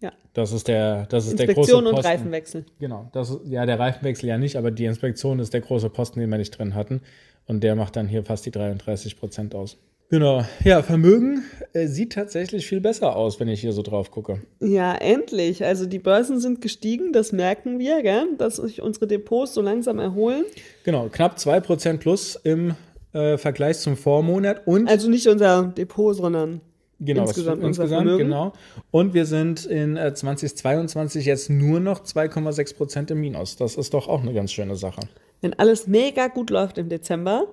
Ja. 0.00 0.12
Das 0.34 0.50
ist 0.50 0.66
der, 0.66 1.06
das 1.06 1.28
ist 1.28 1.38
der 1.38 1.46
große 1.46 1.60
Inspektion 1.60 1.86
und 1.86 1.94
Posten. 1.94 2.10
Reifenwechsel. 2.10 2.66
Genau, 2.80 3.08
das 3.12 3.30
ist, 3.30 3.40
ja, 3.46 3.64
der 3.66 3.78
Reifenwechsel 3.78 4.28
ja 4.28 4.38
nicht, 4.38 4.56
aber 4.56 4.72
die 4.72 4.86
Inspektion 4.86 5.38
ist 5.38 5.54
der 5.54 5.60
große 5.60 5.88
Posten, 5.90 6.18
den 6.18 6.30
wir 6.30 6.38
nicht 6.38 6.58
drin 6.58 6.74
hatten. 6.74 7.00
Und 7.46 7.62
der 7.62 7.76
macht 7.76 7.94
dann 7.94 8.08
hier 8.08 8.24
fast 8.24 8.44
die 8.44 8.50
33 8.50 9.18
Prozent 9.20 9.54
aus. 9.54 9.78
Genau. 10.10 10.44
Ja, 10.64 10.82
Vermögen 10.82 11.44
äh, 11.72 11.86
sieht 11.86 12.12
tatsächlich 12.12 12.66
viel 12.66 12.80
besser 12.80 13.14
aus, 13.14 13.38
wenn 13.38 13.46
ich 13.46 13.60
hier 13.60 13.72
so 13.72 13.82
drauf 13.82 14.10
gucke. 14.10 14.40
Ja, 14.58 14.94
endlich. 14.94 15.64
Also 15.64 15.86
die 15.86 16.00
Börsen 16.00 16.40
sind 16.40 16.60
gestiegen, 16.60 17.12
das 17.12 17.30
merken 17.30 17.78
wir, 17.78 18.02
gell? 18.02 18.26
dass 18.36 18.56
sich 18.56 18.82
unsere 18.82 19.06
Depots 19.06 19.54
so 19.54 19.62
langsam 19.62 20.00
erholen. 20.00 20.44
Genau, 20.84 21.08
knapp 21.08 21.36
2% 21.38 21.98
plus 21.98 22.34
im 22.42 22.74
äh, 23.12 23.38
Vergleich 23.38 23.78
zum 23.78 23.96
Vormonat 23.96 24.66
und 24.66 24.88
Also 24.88 25.08
nicht 25.08 25.28
unser 25.28 25.62
Depot, 25.76 26.16
sondern 26.16 26.60
genau, 26.98 27.22
insgesamt 27.22 27.58
was, 27.58 27.66
unser 27.68 27.82
insgesamt 27.84 28.08
Vermögen. 28.08 28.30
genau. 28.30 28.52
Und 28.90 29.14
wir 29.14 29.26
sind 29.26 29.64
in 29.64 29.96
äh, 29.96 30.12
2022 30.12 31.24
jetzt 31.24 31.50
nur 31.50 31.78
noch 31.78 32.02
2,6% 32.02 33.12
im 33.12 33.20
Minus. 33.20 33.54
Das 33.56 33.76
ist 33.76 33.94
doch 33.94 34.08
auch 34.08 34.22
eine 34.22 34.34
ganz 34.34 34.50
schöne 34.50 34.74
Sache. 34.74 35.02
wenn 35.40 35.54
alles 35.54 35.86
mega 35.86 36.26
gut 36.26 36.50
läuft 36.50 36.78
im 36.78 36.88
Dezember, 36.88 37.46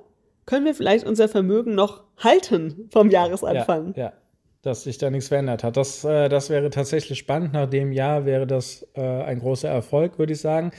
können 0.47 0.65
wir 0.65 0.73
vielleicht 0.73 1.05
unser 1.05 1.27
Vermögen 1.27 1.75
noch 1.75 2.06
halten 2.17 2.89
vom 2.91 3.09
Jahresanfang. 3.09 3.93
Ja, 3.95 4.03
ja, 4.03 4.13
dass 4.61 4.83
sich 4.83 4.97
da 4.97 5.09
nichts 5.09 5.29
verändert 5.29 5.63
hat. 5.63 5.77
Das, 5.77 6.03
äh, 6.03 6.29
das 6.29 6.49
wäre 6.49 6.69
tatsächlich 6.69 7.19
spannend. 7.19 7.53
Nach 7.53 7.69
dem 7.69 7.91
Jahr 7.91 8.25
wäre 8.25 8.47
das 8.47 8.87
äh, 8.95 9.01
ein 9.01 9.39
großer 9.39 9.69
Erfolg, 9.69 10.19
würde 10.19 10.33
ich 10.33 10.41
sagen. 10.41 10.71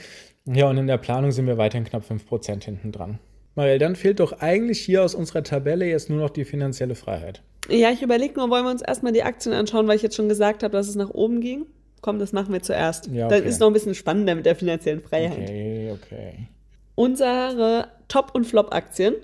Ja, 0.45 0.69
und 0.69 0.77
in 0.77 0.87
der 0.87 0.97
Planung 0.97 1.31
sind 1.31 1.47
wir 1.47 1.57
weiterhin 1.57 1.85
knapp 1.85 2.03
5% 2.03 2.63
hinten 2.63 2.91
dran. 2.91 3.19
Marielle, 3.55 3.79
dann 3.79 3.95
fehlt 3.95 4.19
doch 4.19 4.39
eigentlich 4.39 4.79
hier 4.79 5.03
aus 5.03 5.15
unserer 5.15 5.43
Tabelle 5.43 5.85
jetzt 5.85 6.09
nur 6.09 6.19
noch 6.19 6.29
die 6.29 6.45
finanzielle 6.45 6.95
Freiheit. 6.95 7.41
Ja, 7.69 7.91
ich 7.91 8.01
überlege 8.01 8.35
nur, 8.35 8.49
wollen 8.49 8.63
wir 8.63 8.71
uns 8.71 8.81
erstmal 8.81 9.11
die 9.11 9.23
Aktien 9.23 9.53
anschauen, 9.53 9.87
weil 9.87 9.97
ich 9.97 10.01
jetzt 10.01 10.15
schon 10.15 10.29
gesagt 10.29 10.63
habe, 10.63 10.71
dass 10.71 10.87
es 10.87 10.95
nach 10.95 11.09
oben 11.09 11.41
ging. 11.41 11.65
Komm, 12.01 12.19
das 12.19 12.31
machen 12.31 12.53
wir 12.53 12.61
zuerst. 12.61 13.07
Ja, 13.07 13.27
Dann 13.27 13.39
okay. 13.41 13.49
ist 13.49 13.59
noch 13.59 13.67
ein 13.67 13.73
bisschen 13.73 13.95
spannender 13.95 14.35
mit 14.35 14.45
der 14.45 14.55
finanziellen 14.55 15.01
Freiheit. 15.01 15.49
Okay, 15.49 15.91
okay. 15.91 16.47
Unsere 16.95 17.89
Top- 18.07 18.33
und 18.33 18.45
Flop-Aktien. 18.45 19.15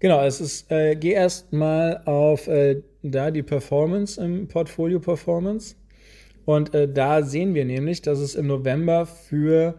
Genau, 0.00 0.22
es 0.24 0.40
ist, 0.40 0.70
äh, 0.70 0.94
geh 0.94 1.12
erst 1.12 1.52
mal 1.52 2.02
auf 2.04 2.46
äh, 2.46 2.82
da 3.02 3.30
die 3.30 3.42
Performance 3.42 4.22
im 4.22 4.46
Portfolio 4.46 5.00
Performance. 5.00 5.74
Und 6.44 6.72
äh, 6.72 6.90
da 6.90 7.22
sehen 7.22 7.54
wir 7.54 7.64
nämlich, 7.64 8.00
dass 8.00 8.20
es 8.20 8.34
im 8.34 8.46
November 8.46 9.06
für 9.06 9.74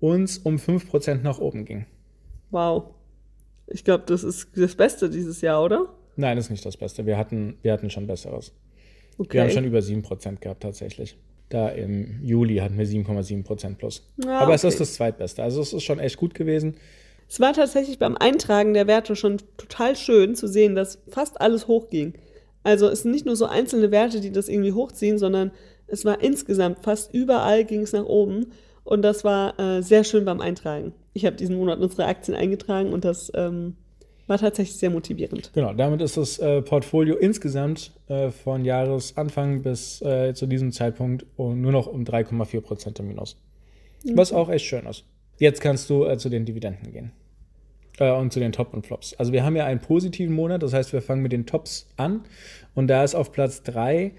uns 0.00 0.38
um 0.38 0.56
5% 0.56 1.22
nach 1.22 1.38
oben 1.38 1.64
ging. 1.64 1.86
Wow. 2.50 2.94
Ich 3.66 3.84
glaube, 3.84 4.04
das 4.06 4.22
ist 4.22 4.48
das 4.54 4.74
Beste 4.74 5.08
dieses 5.08 5.40
Jahr, 5.40 5.64
oder? 5.64 5.88
Nein, 6.16 6.36
das 6.36 6.46
ist 6.46 6.50
nicht 6.50 6.66
das 6.66 6.76
Beste. 6.76 7.06
Wir 7.06 7.16
hatten, 7.16 7.56
wir 7.62 7.72
hatten 7.72 7.90
schon 7.90 8.06
Besseres. 8.06 8.52
Okay. 9.18 9.34
Wir 9.34 9.42
haben 9.42 9.50
schon 9.50 9.64
über 9.64 9.78
7% 9.78 10.40
gehabt 10.40 10.62
tatsächlich. 10.62 11.16
Da 11.48 11.68
im 11.70 12.22
Juli 12.22 12.56
hatten 12.56 12.78
wir 12.78 12.86
7,7% 12.86 13.76
plus. 13.76 14.08
Ja, 14.22 14.40
Aber 14.40 14.54
es 14.54 14.64
okay. 14.64 14.72
ist 14.72 14.80
das 14.80 14.94
zweitbeste. 14.94 15.42
Also 15.42 15.62
es 15.62 15.72
ist 15.72 15.82
schon 15.82 15.98
echt 15.98 16.16
gut 16.16 16.34
gewesen. 16.34 16.76
Es 17.28 17.40
war 17.40 17.52
tatsächlich 17.52 17.98
beim 17.98 18.16
Eintragen 18.16 18.74
der 18.74 18.86
Werte 18.86 19.16
schon 19.16 19.38
total 19.56 19.96
schön 19.96 20.34
zu 20.34 20.46
sehen, 20.46 20.74
dass 20.74 20.98
fast 21.08 21.40
alles 21.40 21.66
hochging. 21.68 22.14
Also 22.62 22.88
es 22.88 23.02
sind 23.02 23.12
nicht 23.12 23.26
nur 23.26 23.36
so 23.36 23.46
einzelne 23.46 23.90
Werte, 23.90 24.20
die 24.20 24.32
das 24.32 24.48
irgendwie 24.48 24.72
hochziehen, 24.72 25.18
sondern 25.18 25.50
es 25.86 26.04
war 26.04 26.22
insgesamt 26.22 26.82
fast 26.82 27.12
überall 27.12 27.64
ging 27.64 27.82
es 27.82 27.92
nach 27.92 28.06
oben. 28.06 28.52
Und 28.84 29.02
das 29.02 29.24
war 29.24 29.58
äh, 29.58 29.82
sehr 29.82 30.04
schön 30.04 30.24
beim 30.24 30.40
Eintragen. 30.40 30.92
Ich 31.12 31.24
habe 31.24 31.36
diesen 31.36 31.56
Monat 31.56 31.78
unsere 31.78 32.06
Aktien 32.06 32.36
eingetragen 32.36 32.92
und 32.92 33.04
das 33.04 33.32
ähm, 33.34 33.76
war 34.26 34.38
tatsächlich 34.38 34.76
sehr 34.76 34.90
motivierend. 34.90 35.52
Genau, 35.54 35.72
damit 35.72 36.02
ist 36.02 36.16
das 36.16 36.38
äh, 36.38 36.62
Portfolio 36.62 37.16
insgesamt 37.16 37.92
äh, 38.08 38.30
von 38.30 38.64
Jahresanfang 38.64 39.62
bis 39.62 40.02
äh, 40.02 40.34
zu 40.34 40.46
diesem 40.46 40.72
Zeitpunkt 40.72 41.24
um, 41.36 41.60
nur 41.60 41.72
noch 41.72 41.86
um 41.86 42.04
3,4 42.04 42.60
Prozent 42.60 43.00
im 43.00 43.08
Minus. 43.08 43.36
Mhm. 44.04 44.16
Was 44.16 44.32
auch 44.32 44.50
echt 44.50 44.66
schön 44.66 44.86
ist. 44.86 45.04
Jetzt 45.38 45.60
kannst 45.60 45.90
du 45.90 46.04
äh, 46.04 46.16
zu 46.18 46.28
den 46.28 46.44
Dividenden 46.44 46.92
gehen. 46.92 47.12
Äh, 47.98 48.12
und 48.12 48.32
zu 48.32 48.40
den 48.40 48.52
Top 48.52 48.74
und 48.74 48.86
Flops. 48.86 49.14
Also 49.14 49.32
wir 49.32 49.44
haben 49.44 49.56
ja 49.56 49.64
einen 49.64 49.80
positiven 49.80 50.34
Monat, 50.34 50.62
das 50.62 50.72
heißt, 50.72 50.92
wir 50.92 51.02
fangen 51.02 51.22
mit 51.22 51.32
den 51.32 51.46
Tops 51.46 51.88
an. 51.96 52.24
Und 52.74 52.88
da 52.88 53.04
ist 53.04 53.14
auf 53.14 53.32
Platz 53.32 53.62
3 53.62 54.12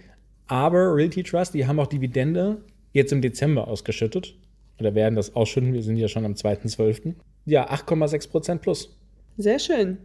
aber 0.48 0.94
Realty 0.96 1.24
Trust, 1.24 1.54
die 1.54 1.66
haben 1.66 1.80
auch 1.80 1.88
Dividende 1.88 2.62
jetzt 2.94 3.12
im 3.12 3.22
Dezember 3.22 3.68
ausgeschüttet. 3.68 4.36
Oder 4.80 4.94
werden 4.94 5.16
das 5.16 5.36
ausschütten, 5.36 5.74
wir 5.74 5.82
sind 5.82 5.98
ja 5.98 6.08
schon 6.08 6.26
am 6.26 6.34
2.12. 6.34 7.16
Ja, 7.46 7.70
8,6 7.70 8.30
Prozent 8.30 8.62
plus. 8.62 8.98
Sehr 9.38 9.60
schön. 9.60 9.98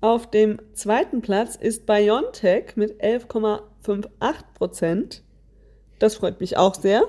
Auf 0.00 0.30
dem 0.30 0.58
zweiten 0.74 1.22
Platz 1.22 1.56
ist 1.56 1.86
BioNTech 1.86 2.76
mit 2.76 3.00
11,58 3.02 4.34
Prozent. 4.54 5.22
Das 5.98 6.16
freut 6.16 6.40
mich 6.40 6.56
auch 6.56 6.74
sehr. 6.74 7.02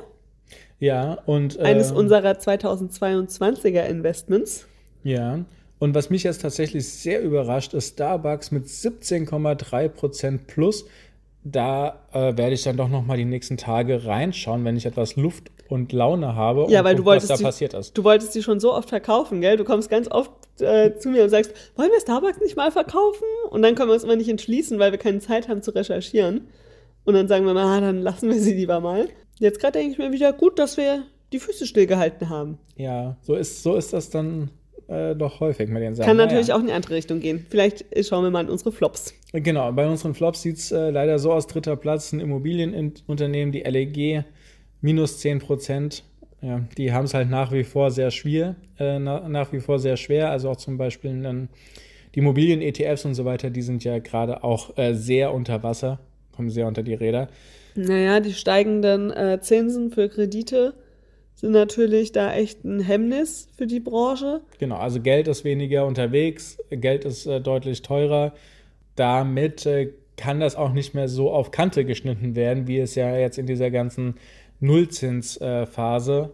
Ja, 0.80 1.20
und. 1.26 1.60
Eines 1.60 1.92
äh, 1.92 1.96
unserer 1.96 2.32
2022er 2.32 3.86
Investments. 3.86 4.68
Ja, 5.04 5.40
und 5.80 5.94
was 5.94 6.10
mich 6.10 6.24
jetzt 6.24 6.42
tatsächlich 6.42 6.88
sehr 6.88 7.22
überrascht, 7.22 7.74
ist 7.74 7.94
Starbucks 7.94 8.52
mit 8.52 8.66
17,3 8.66 9.90
Prozent 9.90 10.48
plus. 10.48 10.86
Da 11.44 12.00
äh, 12.12 12.36
werde 12.38 12.54
ich 12.54 12.64
dann 12.64 12.76
doch 12.76 12.90
noch 12.90 13.06
mal 13.06 13.18
die 13.18 13.26
nächsten 13.26 13.58
Tage 13.58 14.06
reinschauen, 14.06 14.66
wenn 14.66 14.78
ich 14.78 14.86
etwas 14.86 15.16
Luft 15.16 15.52
und 15.70 15.92
Laune 15.94 16.36
habe. 16.36 16.66
Ja, 16.70 16.84
weil 16.84 16.96
guck, 16.96 17.04
du 17.04 17.10
wolltest 17.12 17.30
was 17.30 17.38
da 17.38 17.42
die, 17.42 17.44
passiert 17.44 17.74
ist. 17.76 17.96
Du 17.96 18.04
wolltest 18.04 18.34
die 18.34 18.42
schon 18.42 18.60
so 18.60 18.74
oft 18.74 18.90
verkaufen, 18.90 19.42
gell? 19.42 19.58
Du 19.58 19.64
kommst 19.64 19.90
ganz 19.90 20.10
oft 20.10 20.32
äh, 20.60 20.98
zu 20.98 21.10
mir 21.10 21.24
und 21.24 21.30
sagst, 21.30 21.52
wollen 21.76 21.92
wir 21.92 22.00
Starbucks 22.00 22.40
nicht 22.40 22.56
mal 22.56 22.72
verkaufen? 22.72 23.26
Und 23.52 23.62
dann 23.62 23.76
können 23.76 23.90
wir 23.90 23.94
uns 23.94 24.04
immer 24.04 24.16
nicht 24.16 24.30
entschließen, 24.30 24.80
weil 24.80 24.92
wir 24.92 24.98
keine 24.98 25.20
Zeit 25.20 25.48
haben 25.48 25.62
zu 25.62 25.72
recherchieren. 25.72 26.48
Und 27.04 27.14
dann 27.14 27.28
sagen 27.28 27.46
wir 27.46 27.54
mal, 27.54 27.78
ah, 27.78 27.82
dann 27.82 28.02
lassen 28.02 28.30
wir 28.30 28.40
sie 28.40 28.54
lieber 28.54 28.80
mal. 28.80 29.08
Jetzt 29.40 29.60
gerade 29.60 29.80
denke 29.80 29.94
ich 29.94 29.98
mir 29.98 30.12
wieder, 30.12 30.34
gut, 30.34 30.60
dass 30.60 30.78
wir 30.78 31.04
die 31.34 31.40
Füße 31.40 31.66
stillgehalten 31.66 32.30
haben. 32.30 32.58
Ja, 32.78 33.18
so 33.22 33.36
ist, 33.36 33.64
so 33.64 33.76
ist 33.76 33.94
das 33.94 34.10
dann 34.10 34.50
äh, 34.88 35.16
doch 35.16 35.40
häufig 35.40 35.70
mit 35.70 35.82
den 35.82 35.96
Sachen. 35.96 36.08
Kann 36.08 36.18
natürlich 36.18 36.48
naja. 36.48 36.58
auch 36.58 36.62
in 36.62 36.68
die 36.68 36.74
andere 36.74 36.96
Richtung 36.96 37.20
gehen. 37.20 37.46
Vielleicht 37.50 37.86
schauen 38.06 38.24
wir 38.24 38.32
mal 38.32 38.44
in 38.44 38.50
unsere 38.50 38.72
Flops. 38.72 39.14
Genau, 39.34 39.72
bei 39.72 39.88
unseren 39.88 40.14
Flops 40.14 40.42
sieht 40.42 40.58
es 40.58 40.72
äh, 40.72 40.92
leider 40.92 41.20
so 41.20 41.34
aus: 41.34 41.48
dritter 41.48 41.76
Platz, 41.76 42.14
ein 42.14 42.20
Immobilienunternehmen, 42.20 43.52
die 43.52 43.62
LEG, 43.62 44.24
minus 44.82 45.20
10 45.20 45.40
Prozent. 45.40 46.04
Ja, 46.42 46.62
die 46.78 46.94
haben 46.94 47.06
es 47.06 47.14
halt 47.14 47.30
nach 47.30 47.52
wie 47.52 47.64
vor 47.64 47.90
sehr 47.90 48.12
schwer, 48.12 48.56
äh, 48.78 49.00
na, 49.00 49.28
nach 49.28 49.52
wie 49.52 49.60
vor 49.60 49.80
sehr 49.80 49.98
schwer. 49.98 50.30
Also 50.30 50.52
auch 50.52 50.58
zum 50.58 50.78
Beispiel 50.78 51.22
dann 51.24 51.50
die 52.14 52.20
Immobilien-ETFs 52.20 53.06
und 53.06 53.16
so 53.16 53.26
weiter, 53.26 53.50
die 53.50 53.62
sind 53.62 53.84
ja 53.84 54.00
gerade 54.00 54.44
auch 54.44 54.78
äh, 54.78 54.94
sehr 54.94 55.34
unter 55.34 55.64
Wasser, 55.64 56.00
kommen 56.36 56.50
sehr 56.50 56.68
unter 56.68 56.84
die 56.84 56.94
Räder. 56.94 57.30
Naja, 57.76 58.20
die 58.20 58.34
steigenden 58.34 59.12
äh, 59.12 59.40
Zinsen 59.42 59.92
für 59.92 60.10
Kredite 60.10 60.74
sind 61.36 61.52
natürlich 61.52 62.14
da 62.14 62.34
echt 62.34 62.64
ein 62.64 62.80
Hemmnis 62.80 63.50
für 63.58 63.68
die 63.68 63.82
Branche. 63.82 64.42
Genau, 64.58 64.78
also 64.78 65.02
Geld 65.02 65.28
ist 65.28 65.44
weniger 65.44 65.86
unterwegs, 65.86 66.58
Geld 66.70 67.04
ist 67.04 67.26
äh, 67.26 67.42
deutlich 67.42 67.82
teurer. 67.82 68.34
Damit 68.96 69.66
äh, 69.66 69.92
kann 70.16 70.40
das 70.40 70.56
auch 70.56 70.72
nicht 70.72 70.94
mehr 70.94 71.10
so 71.10 71.32
auf 71.32 71.52
Kante 71.52 71.84
geschnitten 71.84 72.36
werden, 72.36 72.68
wie 72.68 72.80
es 72.80 72.96
ja 72.96 73.16
jetzt 73.18 73.38
in 73.38 73.46
dieser 73.46 73.70
ganzen 73.70 74.16
Nullzinsphase 74.62 76.32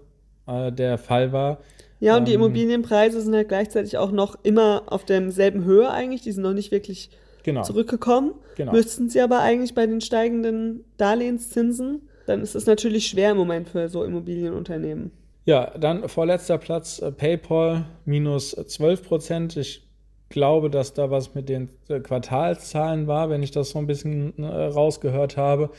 äh, 0.48 0.72
der 0.72 1.00
Fall 1.00 1.34
war. 1.34 1.60
Ja, 2.00 2.18
und 2.18 2.28
die 2.28 2.34
ähm, 2.34 2.42
Immobilienpreise 2.42 3.22
sind 3.22 3.34
halt 3.34 3.48
gleichzeitig 3.48 3.98
auch 3.98 4.12
noch 4.12 4.38
immer 4.44 4.84
auf 4.88 5.06
derselben 5.06 5.66
Höhe 5.66 5.90
eigentlich. 5.90 6.22
Die 6.22 6.32
sind 6.32 6.44
noch 6.44 6.54
nicht 6.54 6.72
wirklich 6.72 7.10
genau. 7.44 7.64
zurückgekommen. 7.64 8.34
Genau. 8.56 8.72
Müssten 8.72 9.10
sie 9.10 9.22
aber 9.22 9.40
eigentlich 9.40 9.74
bei 9.74 9.86
den 9.86 10.02
steigenden 10.02 10.84
Darlehenszinsen 10.98 12.02
dann 12.26 12.42
ist 12.42 12.56
es 12.56 12.66
natürlich 12.66 13.08
schwer 13.08 13.32
im 13.32 13.38
Moment 13.38 13.70
für 13.70 13.90
so 13.90 14.04
Immobilienunternehmen. 14.04 15.12
Ja, 15.46 15.72
dann 15.78 16.08
vorletzter 16.08 16.58
Platz 16.58 17.00
äh, 17.00 17.12
PayPal 17.12 17.86
minus 18.06 18.52
12 18.52 19.04
Prozent. 19.04 19.58
Ich 19.58 19.88
glaube, 20.30 20.70
dass 20.70 20.94
da 20.94 21.10
was 21.10 21.34
mit 21.34 21.50
den 21.50 21.70
äh, 21.90 22.00
Quartalszahlen 22.00 23.08
war, 23.08 23.30
wenn 23.30 23.44
ich 23.44 23.52
das 23.52 23.72
so 23.72 23.80
ein 23.80 23.88
bisschen 23.88 24.38
äh, 24.38 24.46
rausgehört 24.46 25.36
habe, 25.36 25.72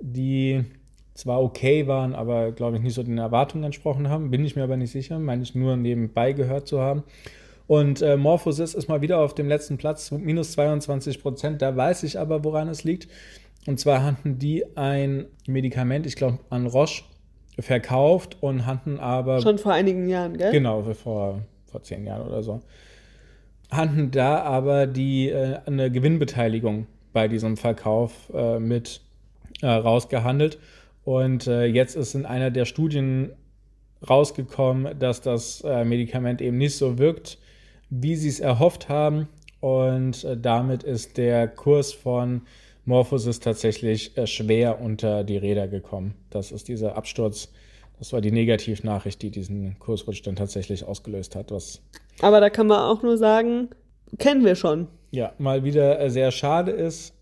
die 0.00 0.64
zwar 1.14 1.42
okay 1.42 1.86
waren, 1.86 2.14
aber 2.14 2.50
glaube 2.52 2.78
ich 2.78 2.82
nicht 2.82 2.94
so 2.94 3.02
den 3.02 3.18
Erwartungen 3.18 3.64
entsprochen 3.64 4.08
haben. 4.08 4.30
Bin 4.30 4.44
ich 4.44 4.56
mir 4.56 4.64
aber 4.64 4.78
nicht 4.78 4.90
sicher, 4.90 5.18
meine 5.18 5.42
ich 5.42 5.54
nur 5.54 5.76
nebenbei 5.76 6.32
gehört 6.32 6.66
zu 6.66 6.80
haben. 6.80 7.04
Und 7.70 8.02
äh, 8.02 8.16
Morphosis 8.16 8.74
ist 8.74 8.88
mal 8.88 9.00
wieder 9.00 9.20
auf 9.20 9.32
dem 9.32 9.46
letzten 9.46 9.78
Platz, 9.78 10.10
minus 10.10 10.50
22 10.54 11.22
Prozent. 11.22 11.62
Da 11.62 11.76
weiß 11.76 12.02
ich 12.02 12.18
aber, 12.18 12.42
woran 12.42 12.66
es 12.66 12.82
liegt. 12.82 13.06
Und 13.64 13.78
zwar 13.78 14.02
hatten 14.02 14.40
die 14.40 14.76
ein 14.76 15.26
Medikament, 15.46 16.04
ich 16.04 16.16
glaube, 16.16 16.40
an 16.50 16.66
Roche 16.66 17.04
verkauft 17.60 18.38
und 18.40 18.66
hatten 18.66 18.98
aber. 18.98 19.40
Schon 19.40 19.58
vor 19.58 19.72
einigen 19.72 20.08
Jahren, 20.08 20.36
gell? 20.36 20.50
Genau, 20.50 20.82
vor, 20.94 21.42
vor 21.66 21.82
zehn 21.84 22.04
Jahren 22.04 22.26
oder 22.26 22.42
so. 22.42 22.60
Hatten 23.70 24.10
da 24.10 24.42
aber 24.42 24.88
die 24.88 25.28
äh, 25.28 25.58
eine 25.64 25.92
Gewinnbeteiligung 25.92 26.88
bei 27.12 27.28
diesem 27.28 27.56
Verkauf 27.56 28.32
äh, 28.34 28.58
mit 28.58 29.00
äh, 29.62 29.68
rausgehandelt. 29.68 30.58
Und 31.04 31.46
äh, 31.46 31.66
jetzt 31.66 31.94
ist 31.94 32.16
in 32.16 32.26
einer 32.26 32.50
der 32.50 32.64
Studien 32.64 33.30
rausgekommen, 34.08 34.98
dass 34.98 35.20
das 35.20 35.60
äh, 35.60 35.84
Medikament 35.84 36.42
eben 36.42 36.58
nicht 36.58 36.76
so 36.76 36.98
wirkt, 36.98 37.38
wie 37.90 38.16
sie 38.16 38.28
es 38.28 38.40
erhofft 38.40 38.88
haben. 38.88 39.28
Und 39.60 40.24
äh, 40.24 40.36
damit 40.36 40.82
ist 40.82 41.18
der 41.18 41.46
Kurs 41.48 41.92
von 41.92 42.42
Morphos 42.84 43.26
ist 43.26 43.44
tatsächlich 43.44 44.16
äh, 44.16 44.26
schwer 44.26 44.80
unter 44.80 45.22
die 45.22 45.36
Räder 45.36 45.68
gekommen. 45.68 46.14
Das 46.30 46.50
ist 46.50 46.68
dieser 46.68 46.96
Absturz. 46.96 47.52
Das 47.98 48.12
war 48.12 48.22
die 48.22 48.32
Negativnachricht, 48.32 49.20
die 49.20 49.30
diesen 49.30 49.78
Kursrutsch 49.78 50.22
dann 50.22 50.36
tatsächlich 50.36 50.84
ausgelöst 50.84 51.36
hat. 51.36 51.50
Was 51.50 51.82
Aber 52.22 52.40
da 52.40 52.48
kann 52.48 52.66
man 52.66 52.78
auch 52.78 53.02
nur 53.02 53.18
sagen, 53.18 53.68
kennen 54.18 54.44
wir 54.44 54.54
schon. 54.54 54.88
Ja, 55.10 55.34
mal 55.38 55.64
wieder 55.64 56.00
äh, 56.00 56.10
sehr 56.10 56.30
schade 56.30 56.70
ist. 56.70 57.14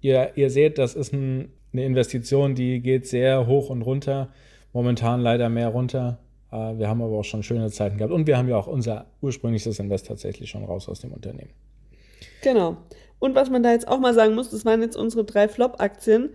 Ihr, 0.00 0.32
ihr 0.36 0.50
seht, 0.50 0.78
das 0.78 0.94
ist 0.94 1.12
ein, 1.12 1.50
eine 1.72 1.84
Investition, 1.84 2.54
die 2.54 2.80
geht 2.80 3.06
sehr 3.06 3.46
hoch 3.46 3.70
und 3.70 3.82
runter. 3.82 4.28
Momentan 4.72 5.20
leider 5.20 5.48
mehr 5.48 5.68
runter. 5.68 6.18
Äh, 6.52 6.78
wir 6.78 6.88
haben 6.88 7.02
aber 7.02 7.18
auch 7.18 7.24
schon 7.24 7.42
schöne 7.42 7.70
Zeiten 7.70 7.98
gehabt. 7.98 8.12
Und 8.12 8.26
wir 8.26 8.38
haben 8.38 8.48
ja 8.48 8.56
auch 8.56 8.66
unser 8.66 9.06
ursprüngliches 9.20 9.78
Invest 9.78 10.06
tatsächlich 10.06 10.50
schon 10.50 10.64
raus 10.64 10.88
aus 10.88 11.00
dem 11.00 11.12
Unternehmen. 11.12 11.50
Genau. 12.42 12.76
Und 13.18 13.34
was 13.34 13.50
man 13.50 13.62
da 13.62 13.72
jetzt 13.72 13.88
auch 13.88 13.98
mal 13.98 14.14
sagen 14.14 14.34
muss, 14.34 14.50
das 14.50 14.64
waren 14.64 14.82
jetzt 14.82 14.96
unsere 14.96 15.24
drei 15.24 15.48
Flop-Aktien. 15.48 16.30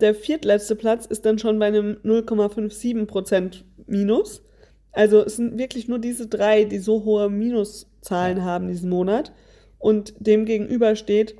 Der 0.00 0.14
viertletzte 0.14 0.76
Platz 0.76 1.06
ist 1.06 1.24
dann 1.24 1.38
schon 1.38 1.58
bei 1.58 1.66
einem 1.66 1.96
0,57% 2.04 3.62
Minus. 3.86 4.42
Also 4.92 5.24
es 5.24 5.36
sind 5.36 5.58
wirklich 5.58 5.88
nur 5.88 5.98
diese 5.98 6.26
drei, 6.26 6.64
die 6.64 6.78
so 6.78 7.04
hohe 7.04 7.30
Minuszahlen 7.30 8.44
haben 8.44 8.68
diesen 8.68 8.90
Monat. 8.90 9.32
Und 9.78 10.14
dem 10.18 10.44
gegenüber 10.44 10.96
steht, 10.96 11.36